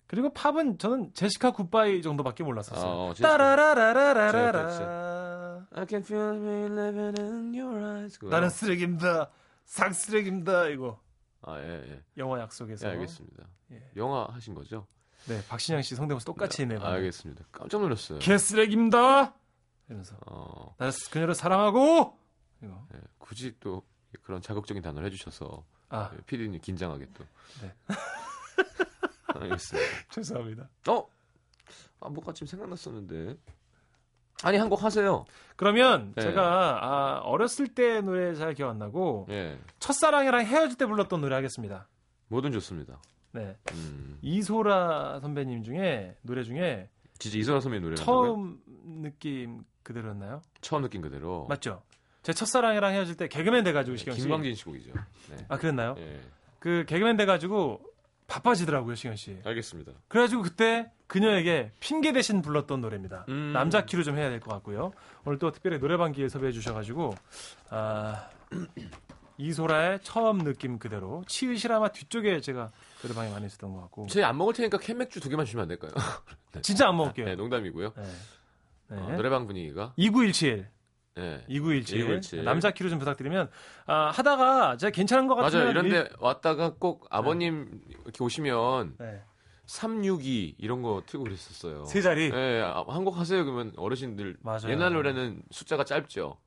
[0.08, 2.90] 그리고 팝은 저는 제시카 Goodbye 정도밖에 몰랐었어요.
[2.90, 3.14] 어.
[3.14, 5.68] 따라라라라라라.
[5.74, 8.18] I can see the pain living in your eyes.
[8.24, 9.30] 나는 쓰레기입니다.
[9.66, 10.68] 상 쓰레기입니다.
[10.70, 11.00] 이거
[11.42, 12.02] 아, 예, 예.
[12.18, 12.88] 영화 약속에서.
[12.88, 13.44] 예, 알겠습니다.
[13.74, 13.84] 예.
[13.98, 14.88] 영화 하신 거죠?
[15.28, 16.80] 네, 박신양 씨 성대모사 똑같이 했네요.
[16.82, 17.44] 아, 알겠습니다.
[17.52, 18.20] 깜짝 놀랐어요.
[18.20, 19.34] 개 쓰레기입니다.
[19.88, 22.18] 이러면서 어, 나는 그녀를 사랑하고
[22.62, 22.88] 이거.
[22.94, 23.84] 예, 굳이 또
[24.24, 27.24] 그런 자극적인 단어를 해주셔서 아, 예, 피디님 긴장하게 또.
[27.62, 27.74] 네.
[29.28, 29.88] 알겠습니다.
[30.12, 30.70] 죄송합니다.
[30.90, 31.08] 어?
[32.00, 33.38] 아, 뭐가 지금 생각났었는데.
[34.44, 35.26] 아니, 한 곡 하세요.
[35.56, 36.22] 그러면 네.
[36.22, 39.60] 제가 아, 어렸을 때 노래 잘 기억 안 나고 예.
[39.80, 41.88] 첫사랑이랑 헤어질 때 불렀던 노래 하겠습니다.
[42.28, 43.02] 뭐든 좋습니다.
[43.32, 43.58] 네.
[43.74, 44.20] 음.
[44.22, 48.06] 이소라 선배님 중에 노래 중에 진짜 이소라 선배님 노래라고요?
[48.06, 48.62] 처음
[49.02, 50.42] 느낌 그대로였나요?
[50.62, 51.48] 처음 느낀 그대로.
[51.48, 51.82] 맞죠?
[52.28, 54.22] 제 첫사랑이랑 헤어질 때 개그맨 돼가지고 네, 시경 씨.
[54.24, 54.92] 김광진 씨 곡이죠.
[55.30, 55.38] 네.
[55.48, 55.96] 아 그랬나요?
[55.98, 56.20] 예.
[56.60, 57.80] 그 개그맨 돼가지고
[58.28, 59.40] 바빠지더라고요 시경 씨.
[59.46, 59.94] 알겠습니다.
[60.10, 63.24] 그래가지고 그때 그녀에게 핑계 대신 불렀던 노래입니다.
[63.30, 63.54] 음.
[63.54, 64.92] 남자 키로 좀 해야 될 것 같고요.
[65.24, 67.16] 오늘 또 특별히 노래방 기회 섭외해 주셔가지고
[67.70, 68.28] 아,
[69.38, 72.72] 이소라의 처음 느낌 그대로 치읓이 아마 뒤쪽에 제가
[73.04, 75.92] 노래방에 많이 있었던 것 같고 저희 안 먹을 테니까 캔맥주 두 개만 주시면 안 될까요?
[76.62, 77.26] 진짜 안 먹을게요.
[77.26, 77.94] 네, 농담이고요.
[77.96, 78.04] 네.
[78.90, 78.98] 네.
[78.98, 79.94] 어, 노래방 분위기가.
[79.96, 80.68] 2917
[81.18, 81.44] 네.
[81.48, 82.00] 2917.
[82.00, 82.44] 2917.
[82.46, 83.50] 남자 키로 좀 부탁드리면
[83.88, 85.72] 아, 하다가 제가 괜찮은 것 같으면 맞아요.
[85.72, 89.22] 이런데 일- 왔다가 꼭 아버님 이렇게 오시면 네.
[89.66, 91.86] 362 이런 거 틀고 그랬었어요.
[91.86, 93.44] 세 자리 네, 한곡 하세요.
[93.44, 94.70] 그러면 어르신들 맞아요.
[94.70, 96.38] 옛날 노래는 숫자가 짧죠.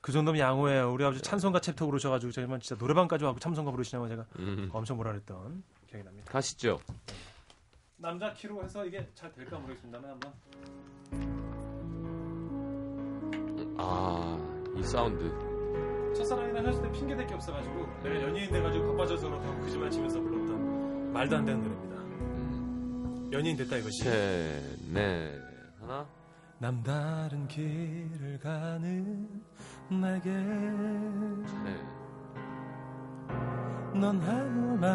[0.00, 0.92] 그 정도면 양호해요.
[0.92, 4.68] 우리 아버지 찬송가 챕터 부르셔가지고 정말 진짜 노래방까지 와고 찬송가 부르시냐고 제가 음.
[4.72, 6.30] 엄청 뭐라 그랬던 기억이 납니다.
[6.30, 6.80] 가시죠.
[7.96, 11.41] 남자 키로 해서 이게 잘 될까 모르겠습니다만 한번
[13.78, 14.38] 아,
[14.76, 15.30] 이 사운드.
[16.16, 21.36] 첫사랑이랑 헤어질 때 핑계 댈게 없어가지고 내가 연예인 돼가지고 바빠져서 그렇다고 거짓말 치면서 불렀던 말도
[21.36, 21.96] 안 되는 노래입니다.
[21.96, 23.30] 음.
[23.32, 24.02] 연예인 됐다 이것이.
[24.04, 24.12] 셋,
[24.92, 25.40] 넷,
[25.80, 26.06] 하나.
[26.58, 29.42] 남다른 길을 가는
[29.88, 31.76] 나에게 네.
[33.94, 34.88] 넌 아무 말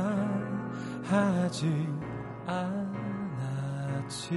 [1.03, 1.67] 하지
[2.45, 4.29] 않았지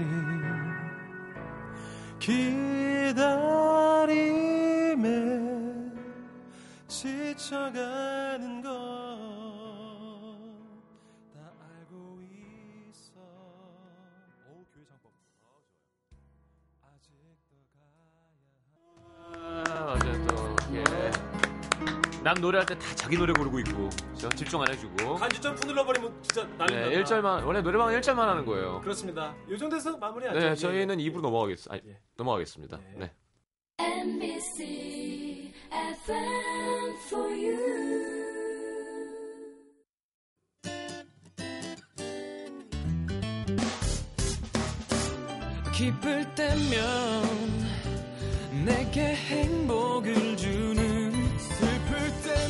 [2.21, 3.17] 기다림에
[6.87, 8.71] 지쳐가는 걸다
[11.59, 13.21] 알고 있어.
[14.51, 15.11] 오 교회 장법.
[16.83, 17.79] 아직도 가
[22.23, 25.15] 남 노래할 때 다 자기 노래 고르고 있고, 저 집중 안 해주고.
[25.17, 28.81] 간주 점프 눌러버리면 진짜 난리 네, 난다 1절만, 원래 노래방은 1절만 하는 거예요.
[28.83, 30.55] 그렇습니다 요 정도에서 마무리 하죠 네, 예.
[30.55, 31.99] 저희는 2부로 넘어가겠, 아니, 예.
[32.17, 32.79] 넘어가겠습니다.
[32.95, 32.99] 예.
[32.99, 33.13] 네.
[33.79, 38.21] NBC FM for you.
[45.73, 47.23] 기쁠 때면
[48.67, 51.00] 내게 행복을 주는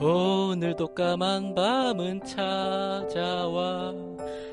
[0.00, 3.92] 오늘도 까만 밤은 찾아와.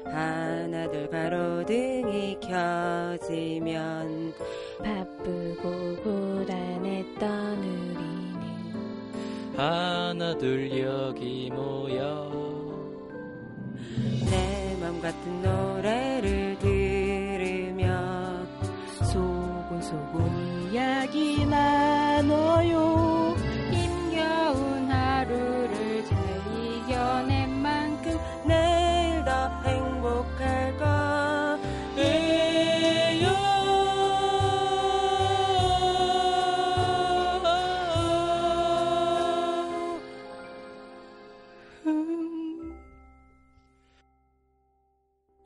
[0.05, 4.34] 하나둘 가로등이 켜지면
[4.84, 8.36] 바쁘고 고단했던 우리는
[9.55, 12.31] 하나둘 여기 모여.
[14.29, 16.44] 내 맘 같은 노래를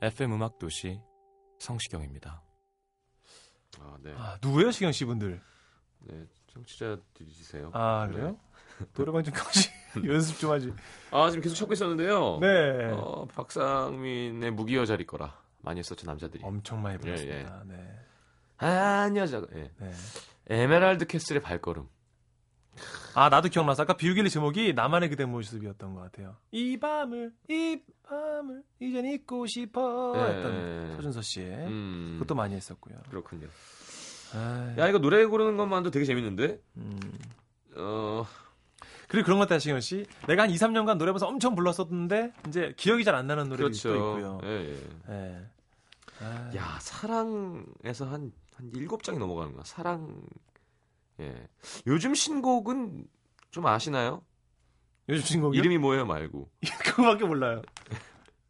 [0.02, 1.00] FM 음악 도시
[1.58, 2.42] 성시경입니다.
[3.80, 4.12] 아, 네.
[4.16, 5.40] 아, 누구예요 시경 씨 분들
[6.00, 6.26] 네.
[6.48, 7.70] 청취자들이세요.
[7.74, 8.38] 아 그래요?
[8.94, 9.68] 노래방 좀 가지
[10.06, 10.72] 연습 좀 하지.
[11.10, 12.38] 아 지금 계속 찾고 있었는데요.
[12.40, 12.90] 네.
[12.92, 16.42] 어, 박상민의 무기여 잘 있거라 많이 했었죠 남자들이.
[16.44, 17.62] 엄청 많이 예, 불렀습니다.
[17.66, 17.98] 네.
[18.56, 19.70] 한 여자가 예.
[19.78, 19.92] 네.
[20.48, 21.88] 에메랄드 캐슬의 발걸음.
[23.14, 26.36] 아 나도 기억나서 아까 비우길리 제목이 나만의 그대 모습이었던 것 같아요.
[26.52, 30.20] 이 밤을 이 밤을 이젠 잊고 싶어 예.
[30.36, 32.96] 했던 서준서 씨의 음, 그것도 많이 했었고요.
[33.10, 33.48] 그렇군요.
[34.34, 36.60] 아, 야 이거 노래 고르는 것만도 되게 재밌는데.
[36.76, 36.98] 음.
[37.76, 38.24] 어
[39.08, 40.06] 그리고 그런 것 같아요, 시경 씨.
[40.28, 43.94] 내가 한 2, 3년간 노래방에서 엄청 불렀었는데 이제 기억이 잘 안 나는 노래도 또 그렇죠.
[43.96, 44.40] 있고요.
[44.44, 44.88] 예, 예.
[45.10, 45.46] 예.
[46.22, 48.30] 아, 야 사랑에서 한한
[48.74, 49.64] 일곱 장이 넘어가는 거야.
[49.64, 50.20] 사랑.
[51.20, 51.48] 예.
[51.86, 53.04] 요즘 신곡은
[53.50, 54.22] 좀 아시나요?
[55.08, 56.48] 요즘 신곡이 이름이 뭐예요 말고.
[56.84, 57.62] 그거밖에 몰라요.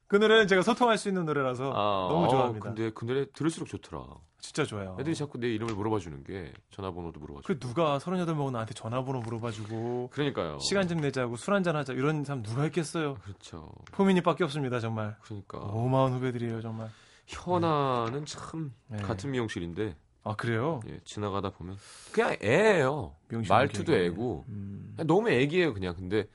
[0.06, 2.64] 그 노래는 제가 소통할 수 있는 노래라서 아, 너무 어, 좋아합니다.
[2.66, 4.04] 근데 그 노래 들을수록 좋더라.
[4.40, 4.96] 진짜 좋아요.
[4.98, 7.46] 애들이 자꾸 내 이름을 물어봐 주는 게 전화번호도 물어봐 주고.
[7.46, 10.58] 그 누가 38 먹은 나한테 전화번호 물어봐 주고 그러니까요.
[10.58, 13.14] 시간 좀 내자고 술 한잔 하자 이런 사람 누가 있겠어요.
[13.22, 13.70] 그렇죠.
[13.92, 15.16] 포미님밖에 없습니다 정말.
[15.22, 16.90] 그러니까 어마어마한 후배들이에요 정말.
[17.26, 18.98] 현아는 참 네.
[19.02, 20.80] 같은 미용실인데 아 그래요?
[20.88, 21.76] 예, 지나가다 보면
[22.12, 23.16] 그냥 애예요.
[23.48, 23.94] 말투도.
[23.94, 24.96] 애고 음.
[25.06, 25.94] 너무 애기예요 그냥.
[25.94, 26.28] 근데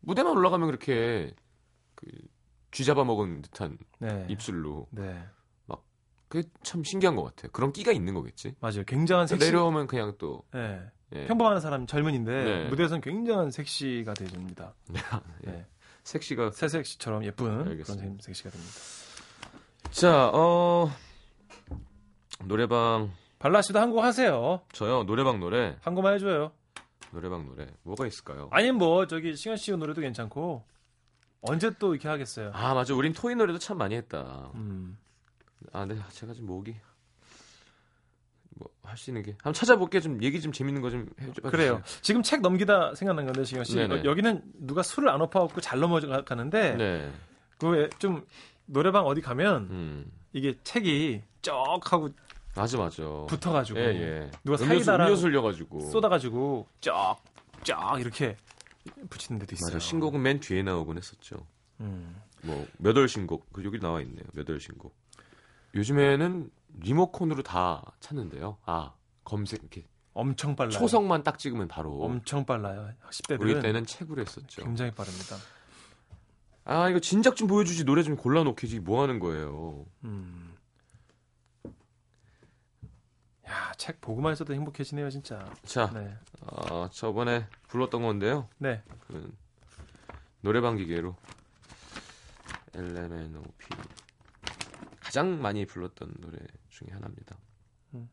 [0.00, 1.32] 무대만 올라가면 그렇게
[1.94, 2.06] 그
[2.70, 4.26] 쥐 잡아 먹은 듯한 네.
[4.28, 5.22] 입술로 네
[6.28, 7.50] 그게 참 신기한 것 같아요.
[7.50, 8.54] 그런 끼가 있는 거겠지.
[8.60, 8.84] 맞아요.
[8.86, 9.44] 굉장한 섹시.
[9.44, 10.80] 내려오면 그냥 또 네.
[11.12, 12.68] 예, 평범한 사람 젊은인데 네.
[12.68, 14.72] 무대에서는 굉장한 섹시가 되줍니다.
[15.48, 15.50] 예.
[15.50, 15.66] 네.
[16.04, 18.04] 섹시가 새색시처럼 예쁜 알겠습니다.
[18.04, 18.72] 그런 섹시가 됩니다.
[19.90, 20.88] 자, 어
[22.44, 24.60] 노래방 발라 씨도 한 곡 하세요.
[24.72, 26.52] 저요 노래방 노래 한 곡만 해줘요.
[27.10, 28.48] 노래방 노래 뭐가 있을까요?
[28.52, 30.62] 아니면 뭐 저기 시현 씨 노래도 괜찮고
[31.40, 32.52] 언제 또 이렇게 하겠어요.
[32.54, 34.50] 아 맞아 우린 토이 노래도 참 많이 했다.
[34.54, 34.96] 음.
[35.72, 36.76] 아, 네, 제가 지금 목이
[38.54, 41.42] 뭐 할 수 있는 게 한번 찾아볼게 좀 얘기 좀 재밌는 거 좀 해줘.
[41.50, 41.82] 그래요.
[42.02, 44.00] 지금 책 넘기다 생각난 건데 시현 씨 네네.
[44.00, 47.12] 어, 여기는 누가 술을 안 엎어갖고 잘 넘어가는데 네.
[47.58, 48.26] 그좀
[48.66, 50.12] 노래방 어디 가면 음.
[50.34, 52.10] 이게 책이 쩍 하고
[52.56, 53.02] 맞아 맞아.
[53.28, 54.30] 붙어가지고 예 예.
[54.44, 55.90] 누가 음료수 사이다랑 음료수 흘려가지고.
[55.90, 58.36] 쏟아가지고 쫙쫙 이렇게
[59.08, 59.68] 붙이는 데도 있어요.
[59.68, 61.46] 맞아 신곡은 맨 뒤에 나오곤 했었죠.
[61.80, 62.16] 음.
[62.42, 64.24] 뭐몇월 신곡 그 여기 나와 있네요.
[64.34, 64.94] 몇월 신곡.
[65.74, 68.58] 요즘에는 리모컨으로 다 찾는데요.
[68.64, 68.92] 아
[69.24, 70.72] 검색 이렇게 엄청 빨라요.
[70.72, 72.02] 초성만 딱 찍으면 바로.
[72.02, 72.90] 엄청 빨라요.
[73.10, 74.64] 10대들은 우리 때는 책으로 했었죠.
[74.64, 75.36] 굉장히 빠릅니다.
[76.64, 79.86] 아 이거 진작 좀 보여주지 노래 좀 골라놓기지 뭐 하는 거예요.
[80.04, 80.49] 음.
[83.50, 85.52] 야, 책 보고만 있어도 행복해지네요, 진짜.
[85.64, 86.16] 자, 네.
[86.42, 88.48] 어, 저번에 불렀던 건데요.
[88.58, 88.82] 네.
[89.08, 89.36] 그
[90.40, 91.16] 노래방 기계로
[92.74, 93.66] LMNOP
[95.00, 97.36] 가장 많이 불렀던 노래 중에 하나입니다.
[97.94, 98.08] 음.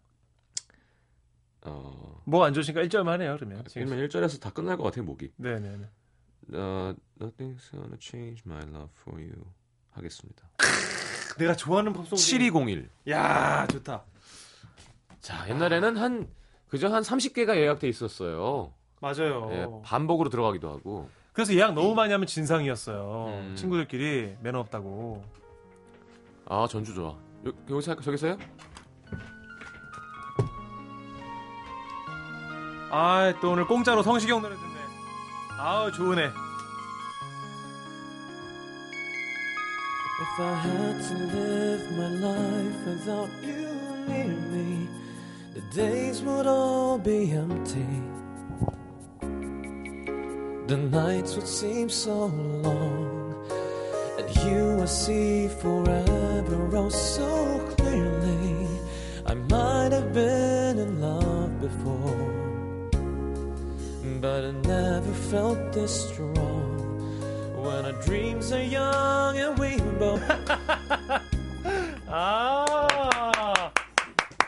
[1.62, 3.64] 어, 뭐안 좋으니까 1절만 하네요, 그러면.
[3.72, 5.32] 그러면 1절에서 다 끝날 것 같아요, 목이.
[5.38, 6.58] 네, 네, 네.
[6.58, 9.46] 어, Nothing's gonna change my love for you
[9.92, 10.50] 하겠습니다.
[11.38, 12.18] 내가 좋아하는 팝송.
[12.18, 12.90] 7201.
[13.10, 14.04] 야, 좋다.
[15.28, 16.26] 자, 옛날에는 한
[16.70, 18.72] 그저 한 30개가 예약돼 있었어요.
[19.02, 19.50] 맞아요.
[19.52, 21.10] 예, 반복으로 들어가기도 하고.
[21.34, 23.34] 그래서 예약 너무 많이 하면 진상이었어요.
[23.34, 23.54] 음.
[23.58, 25.26] 친구들끼리 매너 없다고.
[26.46, 27.10] 아, 전주 좋아.
[27.46, 28.04] 여, 여기서 할까?
[28.04, 28.38] 저기서요?
[32.90, 34.80] 아, 또 오늘 공짜로 성시경 노래 듣네.
[35.58, 36.32] 아우, 좋으네.
[40.20, 43.68] If I had to live my life without you
[44.08, 44.87] near me,
[45.74, 47.86] days would all be empty.
[50.68, 53.36] The nights would seem so long,
[54.18, 58.68] and you would see forever oh so clearly.
[59.26, 62.82] I might have been in love before,
[64.22, 66.78] but I never felt this strong.
[67.56, 70.22] When our dreams are young and we both
[72.08, 72.67] 아, ah.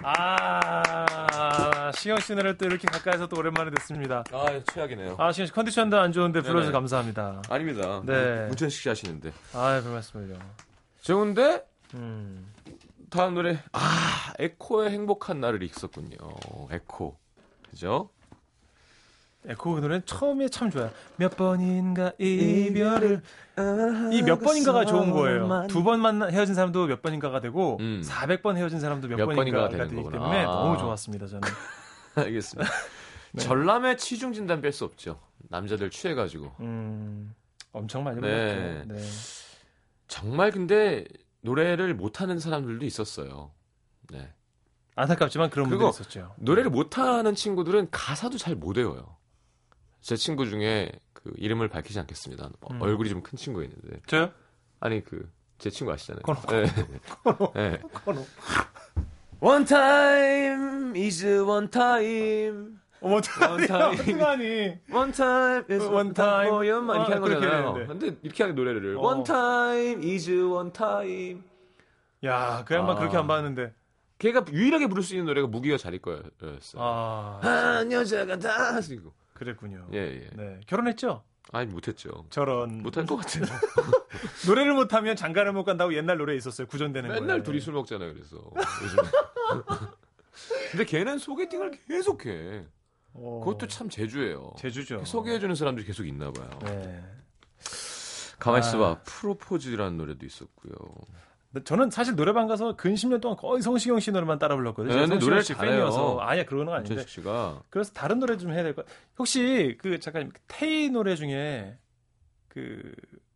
[0.02, 4.24] 아, 시경 씨 노래 또 이렇게 가까이서 또 오랜만에 듣습니다.
[4.32, 5.16] 아, 최악이네요.
[5.18, 6.72] 아, 시경 씨 컨디션도 안 좋은데 불러주셔서.
[6.72, 7.42] 감사합니다.
[7.50, 8.02] 아닙니다.
[8.06, 8.46] 네.
[8.48, 9.32] 문천식 씨 하시는데.
[9.54, 10.38] 아, 별 말씀을요.
[11.02, 12.54] 좋은데 음.
[13.10, 16.16] 다음 노래 아 에코의 행복한 날을 있었군요.
[16.72, 17.18] 에코
[17.70, 18.10] 그죠?
[19.50, 20.92] 에코 그 노래는 처음에 참 좋아요.
[21.18, 23.22] 몇 번인가 이별을
[24.14, 25.68] 이 몇 번인가가 좋은 거예요.
[25.68, 28.02] 두 번 만나 헤어진 사람도 몇 번인가가 되고 음.
[28.06, 30.18] 400번 헤어진 사람도 몇, 몇 번인가가, 번인가가 되는 되기 거구나.
[30.32, 30.52] 때문에 아.
[30.52, 31.26] 너무 좋았습니다.
[31.28, 31.42] 저는.
[32.16, 32.72] 알겠습니다.
[33.34, 33.42] 네.
[33.44, 35.20] 전람회 치중 진단 뺄 수 없죠.
[35.50, 37.34] 남자들 취해가지고 음,
[37.72, 38.84] 엄청 많이 네.
[38.86, 38.94] 불렀죠.
[38.94, 39.02] 네.
[40.08, 41.06] 정말 근데
[41.42, 43.52] 노래를 못하는 사람들도 있었어요.
[44.12, 44.32] 네.
[44.96, 46.34] 안타깝지만 그런 분들이 있었죠.
[46.38, 49.16] 노래를 못하는 친구들은 가사도 잘 못 외워요.
[50.02, 52.50] 제 친구 중에 그 이름을 밝히지 않겠습니다.
[52.62, 52.82] 어, 음.
[52.82, 54.32] 얼굴이 좀 큰 친구가 있는데 저요?
[54.80, 56.22] 아니 그 제 친구 아시잖아요.
[56.24, 56.64] 코너, 네.
[57.54, 57.82] 네.
[58.06, 58.24] 코너.
[59.42, 62.80] One time is one time.
[63.02, 64.00] 어머, One time.
[64.00, 64.78] 어떡하니?
[64.92, 66.82] One time is One time for you.
[66.82, 67.88] 막 이렇게 아, 하는 거잖아요.
[67.88, 69.02] 근데 이렇게 하는 노래를 어.
[69.02, 71.42] One time is one time.
[72.26, 73.00] 야, 그 양반 아.
[73.00, 73.74] 그렇게 안 봤는데.
[74.18, 76.76] 걔가 유일하게 부를 수 있는 노래가 무기가 자리 거였어요.
[76.82, 79.14] 아, 한 여자가 다 하시고.
[79.40, 79.88] 그랬군요.
[79.94, 80.30] 예, 예.
[80.36, 80.60] 네.
[80.68, 81.24] 결혼했죠?
[81.52, 82.26] 아니 못했죠.
[82.30, 82.84] 저런.
[82.84, 83.46] 못할 것 같아요.
[84.46, 86.68] 노래를 못하면 장가를 못 간다고 옛날 노래 있었어요.
[86.68, 87.16] 구전되는 거.
[87.22, 88.14] 맨날 둘이 술 먹잖아요.
[88.14, 88.38] 그래서
[88.84, 88.98] 요즘.
[90.72, 92.66] 근데 걔는 소개팅을 계속해.
[93.14, 94.54] 그것도 참 재주예요.
[94.60, 95.04] 제주죠.
[95.06, 96.50] 소개해주는 사람들이 계속 있나 봐요.
[96.66, 97.04] 네.
[98.38, 98.66] 가만 아.
[98.66, 99.00] 있어봐.
[99.04, 100.74] 프로포즈라는 노래도 있었고요.
[101.64, 104.94] 저는 사실 노래방 가서 근 10년 동안 거의 성시경 씨 노래만 따라 불렀거든요.
[104.94, 105.72] 네, 성시경 노래를 씨 잘해요.
[105.78, 107.04] 팬이어서 아니야 그런 건 아닌데.
[107.08, 108.86] 씨가 그래서 다른 노래 좀 해야 될 것.
[108.86, 109.00] 같아요.
[109.18, 111.78] 혹시 그 잠깐 테이 노래 중에
[112.50, 112.94] 그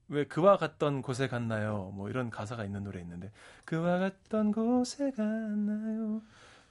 [0.09, 1.91] 왜 그와 갔던 곳에 갔나요?
[1.95, 3.31] 뭐 이런 가사가 있는 노래 있는데
[3.65, 6.21] 그와 갔던 곳에 갔나요?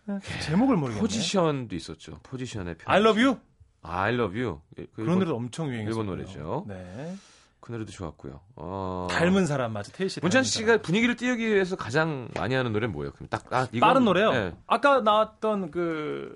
[0.07, 1.01] 아, 제목을 모르겠네.
[1.01, 2.21] 포지션도 있었죠.
[2.23, 2.85] 포지션의 편.
[2.95, 3.39] I love you.
[3.81, 4.61] I love you.
[4.79, 5.91] 예, 그 그런 일본- 노래도 엄청 유행했어요.
[5.91, 6.67] 일본 노래죠.
[6.69, 7.17] 네.
[7.63, 8.41] 그 노래도 좋았고요.
[8.57, 9.07] 어...
[9.09, 9.93] 닮은 사람 맞아.
[9.93, 10.19] 테이 씨.
[10.21, 10.83] 문찬 씨가 사람.
[10.83, 13.13] 분위기를 띄우기 위해서 가장 많이 하는 노래는 뭐예요?
[13.13, 14.33] 그럼 딱, 아, 이건- 빠른 노래요.
[14.33, 14.53] 네.
[14.67, 16.35] 아까 나왔던 그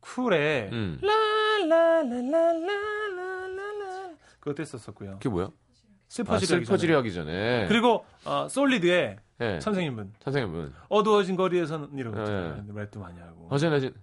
[0.00, 0.98] 쿨의 음.
[1.70, 4.10] 라라라라라라라
[4.40, 5.12] 그것도 했었었고요.
[5.12, 5.46] 그게 뭐야?
[5.46, 5.50] 아,
[6.08, 6.96] 슬퍼지려 하기 슬퍼지려.
[6.98, 7.66] 하기 전에.
[7.68, 9.60] 그리고 어, 솔리드의 예.
[9.60, 12.64] 선생님분 선생님은 어두워진 거리에서는 이런 거 예, 있잖아요.
[12.74, 13.48] 랩도 많이 하고.
[13.50, 13.94] 허전해진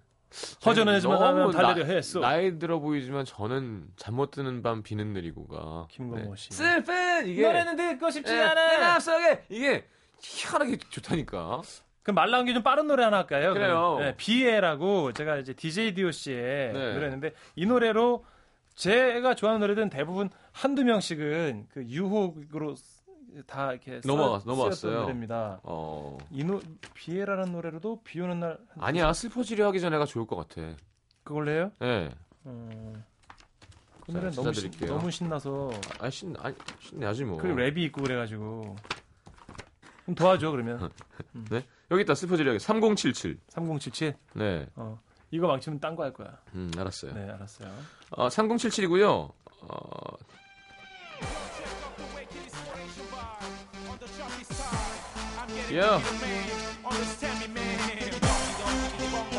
[0.64, 2.20] 허전해지만 너무 하면 달려려 나- 했어.
[2.20, 6.50] 나이 들어 보이지만 저는 잠 못 드는 밤 비는 내리고가 김건모 씨.
[6.52, 8.68] 슬픈 이게 노래는 듣고 싶지 예, 않아.
[8.68, 9.86] 내 맘속에 이게
[10.20, 11.62] 희한하게 좋다니까.
[12.02, 13.52] 그럼 말 나온 게 좀 빠른 노래 하나 할까요?
[13.54, 13.96] 그래요.
[14.00, 16.92] 네, 비에라고 제가 이제 DJ 디오 씨의 네.
[16.94, 18.24] 노래였는데 이 노래로
[18.74, 22.74] 제가 좋아하는 노래들은 대부분 한두 명씩은 그 유혹으로
[23.46, 24.70] 다 이렇게 넘어왔어요.
[24.72, 25.60] 쓰였던 노래입니다.
[25.62, 26.60] 어 이 노,
[26.94, 30.74] 비에라는 노래로도 비 오는 날 한- 아니야 슬퍼지려 하기 전에가 좋을 것 같아.
[31.24, 31.72] 그걸로 해요?
[31.82, 32.10] 예.
[32.46, 33.04] 음,
[34.00, 34.70] 그 자, 노래 너무, 신.
[34.86, 37.38] 너무 신나서 아 신, 아니 신내야지 뭐.
[37.38, 38.76] 그리고 랩이 있고 그래가지고
[40.06, 40.90] 좀 도와줘 그러면
[41.50, 43.38] 네 여기 있다 슬퍼지려 하기 3077.
[43.48, 44.66] 3077 네.
[44.76, 44.98] 어,
[45.30, 46.38] 이거 망치면 딴 거 할 거야.
[46.54, 47.12] 음 알았어요.
[47.12, 47.70] 네 알았어요.
[48.10, 49.32] 어, 3077이고요.
[49.60, 50.16] 어,
[55.76, 56.00] 야.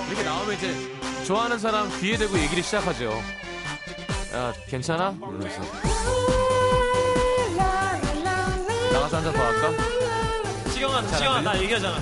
[0.08, 3.12] 이렇게 나오면 이제 좋아하는 사람 귀에 대고 얘기를 시작하죠.
[4.34, 5.16] 야, 괜찮아?
[5.20, 5.62] 이러면서.
[8.94, 10.72] 나가서 한 잔 더 할까?
[10.72, 11.98] 시경아, 시경아, 나 얘기하잖아.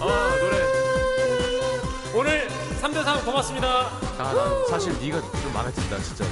[0.00, 0.06] 어,
[0.40, 0.58] 노래.
[2.14, 2.48] 오늘
[2.80, 3.68] 3대3 고맙습니다.
[4.18, 6.30] 아, 난 사실 네가 좀 마음에 든다, 진짜로.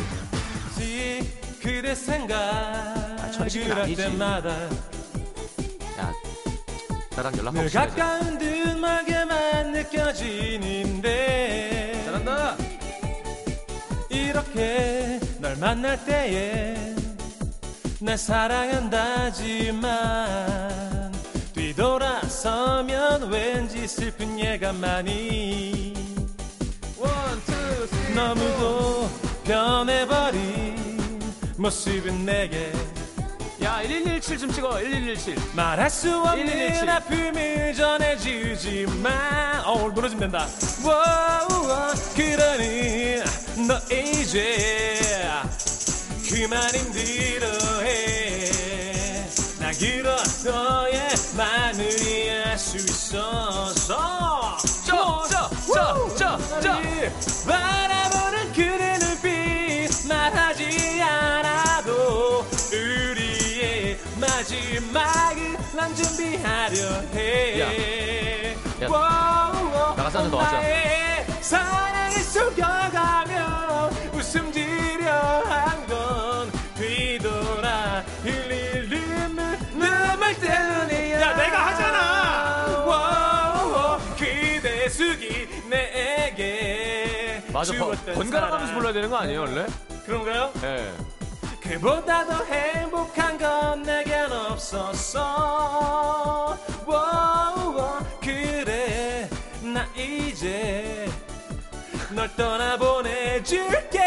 [1.63, 4.03] 그대 생각 천식은 아니지.
[7.21, 7.69] 나랑 연락 늘.
[7.69, 11.13] 가까운 듯 멀게만 느껴지는데
[12.07, 12.57] 잘한다.
[14.09, 16.95] 이렇게 널 만날 때에
[18.01, 21.13] 날 사랑한다지만
[21.53, 25.93] 뒤돌아서면 왠지 슬픈 예감만이
[28.15, 29.11] 너무도
[29.45, 30.99] 변해버린
[31.59, 32.73] 모습은 내게
[33.71, 34.81] 야, 1117 좀 찍어.
[34.83, 35.37] 1117.
[35.55, 36.91] 말할 수 없는 1117.
[36.91, 40.49] 아픔을 전해주지만 어 오늘 무너지면 된다
[40.83, 43.23] 워우, 그러니
[43.69, 45.23] 너 이제
[46.29, 48.51] 그만 힘들어해
[49.61, 56.81] 나 그런 너의 마늘이 알수 있어서 쩌, 쩌, 쩌, 쩌, 쩌.
[57.47, 57.80] 나
[64.93, 66.77] 마지막을 난 준비하려
[67.15, 70.57] 해 야, 워우, 나가서 한잔더 하자.
[70.61, 82.51] 나의 사랑을 숨겨가며 웃음 지려 한건 뒤돌아 흘릴 눈물 눈물 때문이야 야 내가 하잖아
[84.19, 87.73] 그대 숙이 내게 맞아.
[87.73, 88.79] 번- 주었던 번갈아 가면서 사랑.
[88.79, 89.67] 불러야 되는 거 아니에요, 원래?
[90.05, 90.53] 그런가요?
[90.65, 90.93] 예.
[91.71, 95.21] 그보다 더 행복한 건 내겐 없었어
[96.85, 99.31] 워우, 그래
[99.63, 101.09] 나 이제
[102.11, 104.01] 널 떠나보내줄게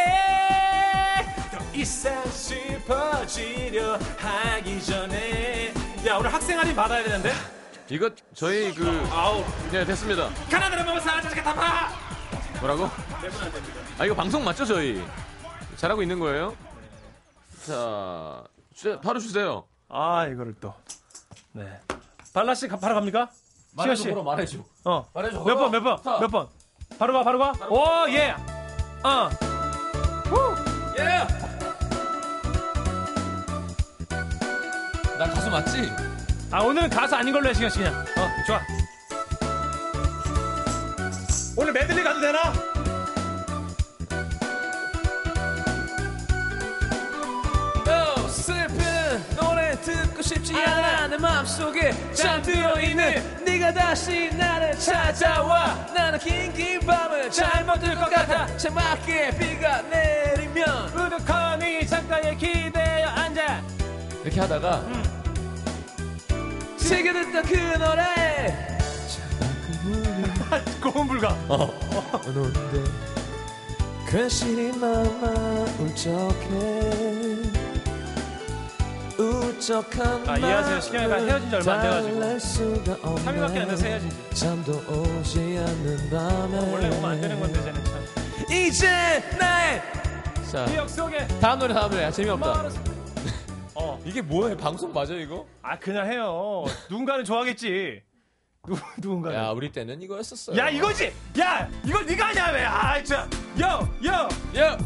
[1.54, 5.74] 더 이상 슬퍼지려 하기 전에
[6.06, 7.32] 야 오늘 학생 할인 받아야 되는데
[7.88, 9.42] 이거 저희 그 아우
[9.72, 10.30] 네 됐습니다.
[10.52, 11.90] 가나다라 사자가 타파.
[12.60, 12.90] 뭐라고?
[13.98, 15.02] 아 이거 방송 맞죠 저희?
[15.78, 16.54] 잘하고 있는 거예요?
[17.66, 18.44] 자
[19.02, 19.64] 바로 주세요.
[19.90, 20.74] 아 이거를 또.
[21.54, 21.80] 네.
[22.34, 23.30] 발라 씨 가- 바로 갑니까?
[23.82, 24.12] 시현 씨.
[24.12, 24.60] 말해줘.
[24.86, 25.06] 어.
[25.14, 25.44] 말해줘.
[25.44, 26.20] 몇 번, 몇 번, 자.
[26.20, 26.48] 몇 번.
[27.00, 27.52] 바로 가, 바로 가.
[27.70, 28.32] 오, 예.
[29.04, 29.30] 어.
[30.98, 31.28] 예.
[35.18, 35.92] 나 가수 맞지?
[36.52, 37.94] 아, 오늘은 가수 아닌 걸로 해, 시경 씨 그냥.
[38.02, 38.60] 어, 좋아.
[41.58, 42.54] 오늘 메들리 가도 되나?
[50.34, 51.08] 싶지 않아.
[51.08, 55.76] 내 맘속에 잠들어 있는 네가 다시 나를 찾아와.
[55.94, 58.46] 나는 긴 긴 밤을 잘못 들것 같아.
[58.58, 63.62] 차갑게 비가 내리면 우두커니 창가에 기대어 앉아.
[64.24, 64.84] 이렇게 하다가
[66.78, 68.68] 새겨 듣던 그 노래.
[70.82, 71.36] 고음 불가.
[71.50, 72.92] 오는데
[74.10, 75.34] 괜시리 마음만
[75.80, 77.53] 울적해
[79.18, 80.80] 울적한 아, 이해하세요.
[80.82, 82.20] 시경이가 헤어진 지 얼마 안 돼가지고.
[82.20, 84.36] 날 수가 3일밖에 안 돼서 헤어진 지.
[84.36, 88.04] 잠도 오지 않는 밤에 원래 오면 안 되는 건데, 쟤는 참.
[88.52, 88.88] 이제
[89.40, 89.82] 나의
[90.52, 91.28] 자 기억 속에.
[91.40, 92.70] 다음 노래 다음 노래 재미없다.
[93.76, 94.00] 어.
[94.06, 95.46] 이게 뭐해 방송 맞아 이거?
[95.62, 96.66] 아, 그냥 해요.
[96.90, 98.02] 누군가는 좋아하겠지.
[98.66, 99.38] 누, 누군가는.
[99.38, 100.58] 야 우리 때는 이거였었어요.
[100.58, 101.12] 야 이거지!
[101.40, 101.68] 야!
[101.84, 102.64] 이걸 네가 하냐 왜!
[102.64, 103.28] 아 진짜!
[103.60, 103.90] 요!
[104.06, 104.30] 요!
[104.58, 104.78] 야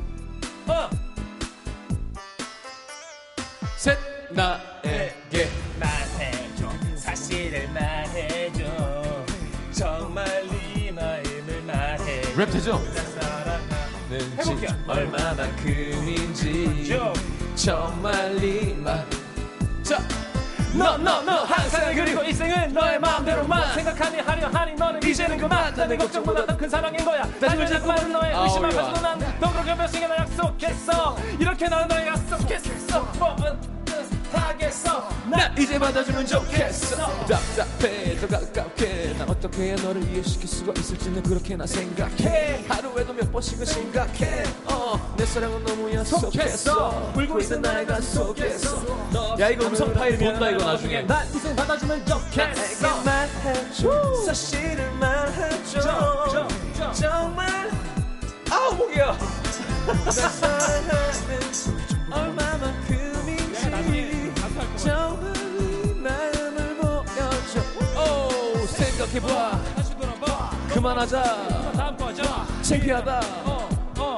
[0.67, 0.89] 어!
[3.77, 3.95] 셋
[4.29, 5.49] 나에게
[5.79, 6.69] 말해줘.
[6.97, 8.63] 사실을 말해줘.
[9.71, 12.37] 정말 네 마음을 말해줘.
[12.37, 12.81] 랩 되죠?
[14.09, 14.69] 는 해볼게요.
[14.87, 16.93] 얼마만큼인지.
[16.93, 17.13] 요!
[17.55, 19.05] 정말 네말
[19.83, 25.73] 자너너너 항상 그리고 이 생은 너의 마음대로만 생각하니 하려 하니 너는 이제는 그만.
[25.73, 27.23] 나내 걱정보다 더 큰 사랑인 거야.
[27.39, 28.81] 다시 자꾸 많은 너의 의심을 좋아.
[28.83, 31.17] 가지고 난더 그렇게 몇 시간을 약속했어.
[31.39, 33.01] 이렇게 나는 너의 약속했어.
[33.19, 33.35] 뭐
[34.37, 35.09] 하겠어.
[35.29, 36.95] 나 이제 받아주면 좋겠어.
[37.25, 38.17] 답답해.
[38.19, 39.15] 더 가깝게.
[39.17, 42.65] 난 어떻게 너를 이해시킬 수가 있을지는 그렇게 나 생각해.
[42.67, 44.43] 하루에도 몇 번씩은 심각해.
[44.65, 47.13] 어내 사랑은 너무 약속했어.
[47.15, 51.01] 울고 있는 나의 가슴 속에서 야, 이거 음성 파일 본다, 이거 나중에.
[51.03, 53.03] 난 이제 받아주면 좋겠어.
[53.03, 54.13] 말해줘.
[54.25, 56.27] 사실을 말해줘.
[56.93, 57.71] 정말.
[58.49, 59.17] 아우 목이야.
[62.11, 63.16] 얼마만큼
[69.07, 72.23] 생각해봐 다시 돌아봐 그만하자 다음 거죠
[72.61, 74.17] 창피하다 어, 어.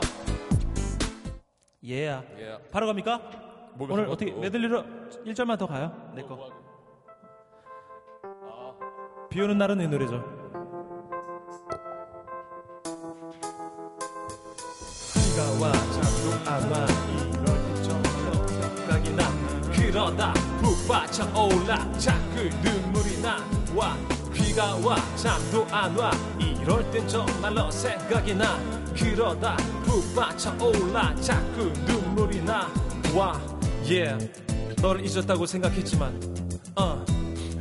[1.88, 2.24] 얘야.
[2.72, 3.22] 바로 갑니까?
[3.80, 4.06] 오늘?
[4.08, 4.36] 어떻게 어.
[4.38, 4.84] 메들리로
[5.26, 6.12] 1절만 더 가요?
[6.16, 6.38] 내 거.
[9.30, 10.24] 비 오는 날은 이 노래죠.
[15.14, 15.72] 비가 와
[18.90, 19.30] 생각이 나
[19.72, 23.96] 그러다 북받쳐 올라 자꾸 눈물이 나와
[24.50, 26.10] 비가 와 잠도 안 와.
[26.40, 28.60] 이럴 땐 정말로 생각이 나.
[28.98, 33.40] 그러다 북받쳐 올라 자꾸 눈물이 나와
[33.84, 34.18] yeah
[34.82, 36.20] 너를 잊었다고 생각했지만
[36.76, 37.06] 어.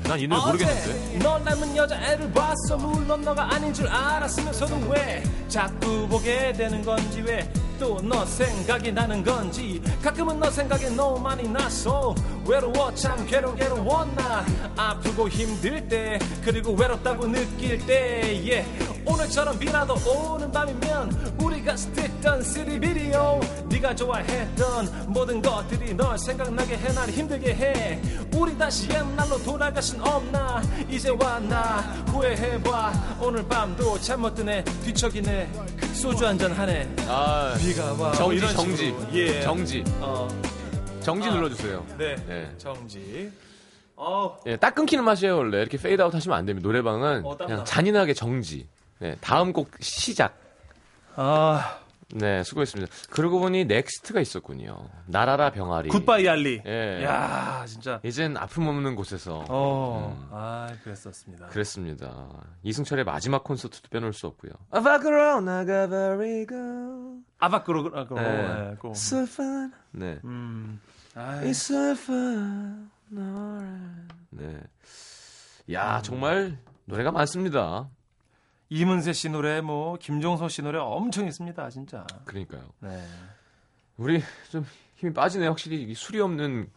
[0.05, 1.19] 난이 노래 모르겠는데.
[1.19, 2.79] 널 닮은 여자애를 봤어.
[2.79, 9.81] 물론 너가 아닌 줄 알았으면서도 왜 자꾸 보게 되는 건지 왜 또너 생각이 나는 건지
[10.03, 12.15] 가끔은 너 생각이 너무 많이 나서
[12.47, 14.45] 외로워 참 괴로 괴로워 나
[14.77, 18.98] 아프고 힘들 때 그리고 외롭다고 느낄 때 yeah.
[19.09, 27.09] 오늘처럼 비나도 오는 밤이면 우리가 듣던 쓰리비디오 네가 좋아했던 모든 것들이 널 생각나게 해 날
[27.11, 28.03] 힘들게 해
[28.35, 31.79] 우리 다시 옛날로 돌아갈 순 없나 이제 와 나
[32.09, 35.49] 후회해봐 오늘 밤도 잠 못 드네 뒤척이네
[35.95, 38.95] 소주 한잔 하네 아 비가 와 정지 이런 정지.
[39.13, 39.41] 예.
[39.41, 40.29] 정지 어,
[41.01, 41.35] 정지 아.
[41.35, 41.87] 눌러주세요.
[41.97, 42.17] 네.
[42.27, 42.51] 네.
[42.59, 43.31] 정지
[43.97, 46.67] 어 예, 딱 끊기는 맛이에요 원래 이렇게 페이드아웃 하시면 안 됩니다.
[46.67, 47.37] 노래방은 어.
[47.37, 48.67] 그냥 잔인하게 정지.
[49.01, 50.37] 네, 다음 곡 시작.
[51.15, 51.81] 아,
[52.11, 52.91] 네, 수고했습니다.
[53.11, 54.89] 그러고 보니 넥스트가 있었군요.
[55.07, 55.91] 날아라 병아리.
[55.91, 57.05] Goodbye 얄리 예.
[57.05, 60.29] 야 진짜 이젠 아픔 없는 곳에서 어, 음.
[60.33, 62.29] 아 그랬었습니다 그랬습니다.
[62.63, 64.53] 이승철의 마지막 콘서트도 빼놓을 수 없고요.
[64.71, 68.71] 밖으로 나가버리고 아바크로 아, 그럼 네.
[68.71, 70.19] 예, 그, 슬픈 네.
[70.25, 70.81] 음,
[71.15, 73.67] 아, 이 슬픈 노래.
[74.31, 74.61] 네.
[75.73, 77.91] 야 정말 노래가 많습니다.
[78.71, 82.69] 이문세 씨 노래 뭐 김종서 씨 노래 엄청 있습니다 진짜 그러니까요.
[82.81, 83.05] 네.
[83.97, 84.67] 우리 좀
[84.97, 86.71] 힘이 빠지네 확실히 이 술이 없는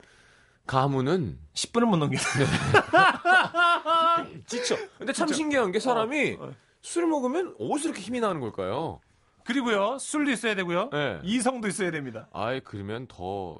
[0.67, 2.17] 가문은 10분은 못 넘겨.
[4.47, 4.77] 지쳐.
[4.97, 6.53] 근데 참 신기한 게 사람이 어, 어.
[6.81, 9.01] 술 먹으면 어디서 이렇게 힘이 나는 걸까요?
[9.43, 10.89] 그리고요, 술도 있어야 되고요.
[10.91, 11.19] 네.
[11.23, 12.27] 이성도 있어야 됩니다.
[12.31, 13.57] 아예 그러면 더,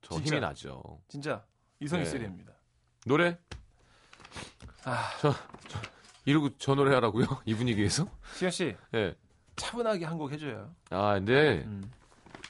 [0.00, 0.30] 더 진짜.
[0.30, 1.00] 힘이 나죠.
[1.06, 1.44] 진짜
[1.80, 2.06] 이성 네.
[2.06, 2.52] 있어야 됩니다.
[3.04, 3.38] 노래?
[4.84, 5.10] 아,
[6.28, 7.26] 이러고 저 노래 하라고요?
[7.46, 8.06] 이 분위기에서?
[8.34, 9.14] 시현 씨 예.
[9.56, 10.70] 차분하게 한 곡 해줘요.
[10.90, 11.90] 아, 근데, 음.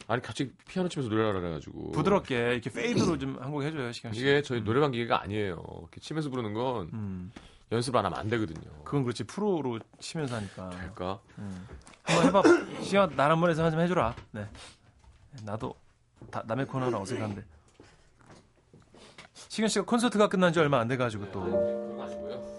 [0.08, 1.92] 아니, 갑자기 피아노 치면서 노래하라 그래가지고.
[1.92, 4.20] 부드럽게 이렇게 페이드로 좀 한 곡 해줘요, 시현 씨.
[4.20, 5.62] 이게 저희 노래방 기계가 아니에요.
[5.80, 7.30] 이렇게 치면서 부르는 건 음,
[7.72, 8.68] 연습 안 하면 안 되거든요.
[8.84, 10.70] 그건 그렇지 프로로 치면서 하니까.
[10.70, 11.20] 될까?
[11.38, 11.66] 음.
[12.02, 12.42] 한번 해봐.
[12.82, 14.14] 시현 나한 번에서 좀 해줘라.
[14.32, 14.46] 네.
[15.44, 15.74] 나도
[16.30, 17.44] 다, 남의 코너라 어색한데.
[19.48, 21.40] 시현 씨가 콘서트가 끝난 지 얼마 안 돼가지고 또.
[21.44, 22.57] 그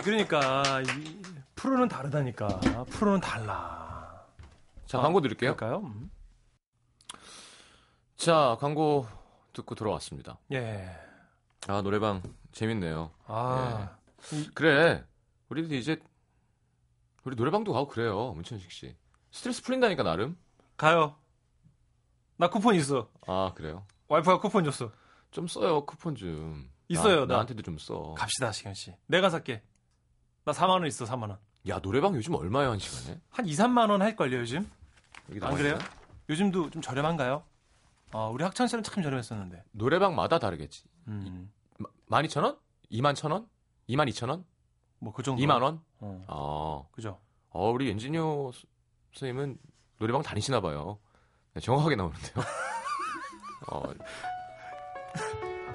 [0.00, 1.22] 아니 그러니까 이
[1.54, 2.48] 프로는 다르다니까.
[2.88, 4.24] 프로는 달라.
[4.86, 5.54] 자, 아, 광고 드릴게요.
[5.54, 5.80] 그럴까요?
[5.86, 6.10] 음.
[8.16, 9.06] 자, 광고
[9.52, 10.38] 듣고 들어왔습니다.
[10.52, 10.88] 예.
[11.68, 12.22] 아, 노래방
[12.52, 13.10] 재밌네요.
[13.26, 13.98] 아.
[14.54, 15.04] 그래.
[15.50, 16.00] 우리도 이제
[17.24, 18.32] 우리 노래방도 가고 그래요.
[18.32, 18.96] 문천식 씨.
[19.30, 20.38] 스트레스 풀린다니까 나름.
[20.78, 21.14] 가요.
[22.38, 23.10] 나 쿠폰 있어.
[23.26, 23.84] 아, 그래요.
[24.08, 24.90] 와이프가 쿠폰 줬어.
[25.30, 25.84] 좀 써요.
[25.84, 26.70] 쿠폰 좀.
[26.88, 27.34] 있어요, 나, 나.
[27.34, 28.14] 나한테도 좀 써.
[28.16, 28.94] 갑시다, 시현 씨.
[29.06, 29.62] 내가 살게.
[30.44, 31.38] 나 4만 원 있어, 4만 원.
[31.68, 33.20] 야, 노래방 요즘 얼마야 한 시간에?
[33.30, 34.68] 한 2, 3만 원 할 걸요, 요즘?
[35.30, 35.74] 여기 안 그래요?
[35.74, 35.84] 있나?
[36.28, 37.42] 요즘도 좀 저렴한가요?
[38.12, 39.64] 어, 우리 학창 시절은 참 저렴했었는데.
[39.72, 40.84] 노래방마다 다르겠지.
[41.08, 41.52] 음.
[42.08, 42.58] 12,000원?
[42.90, 43.46] 21,000원?
[43.88, 44.44] 22,000원?
[44.98, 45.42] 뭐 그 정도.
[45.42, 45.80] 2만 원?
[46.00, 46.24] 어.
[46.28, 46.88] 어.
[46.92, 47.20] 그죠.
[47.50, 48.66] 어, 우리 엔지니어 스-
[49.14, 49.58] 선생님은
[49.98, 50.98] 노래방 다니시나 봐요.
[51.54, 52.34] 네, 정확하게 나오는데요.
[53.70, 53.82] 어.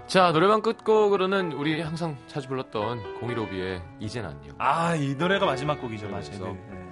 [0.07, 6.07] 자, 노래방 끝곡으로는 우리 항상 자주 불렀던 015B의 이젠 안녕 아, 이 노래가 마지막 곡이죠,
[6.09, 6.23] 맞아요.
[6.25, 6.45] 그래서.
[6.45, 6.85] 네.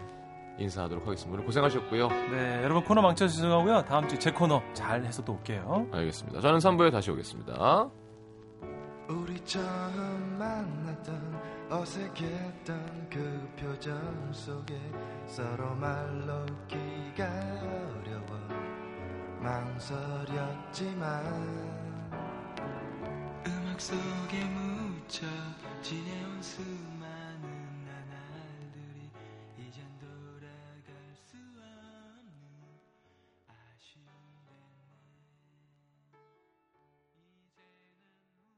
[0.57, 1.33] 인사하도록 하겠습니다.
[1.33, 2.07] 오늘 고생하셨고요.
[2.31, 3.85] 네, 여러분 코너 망쳐서 죄송하고요.
[3.85, 5.87] 다음 주에 제 코너 잘 해서 또 올게요.
[5.91, 6.41] 알겠습니다.
[6.41, 7.89] 저는 3부에 다시 오겠습니다.
[9.09, 13.97] 우리 처음 만났던 어색했던 그 표정
[14.31, 14.79] 속에
[15.25, 18.23] 서로 말로 기가 어려워
[20.71, 21.03] 망설였지만
[23.79, 25.25] 속에 묻혀
[25.81, 26.92] 지내온 수많은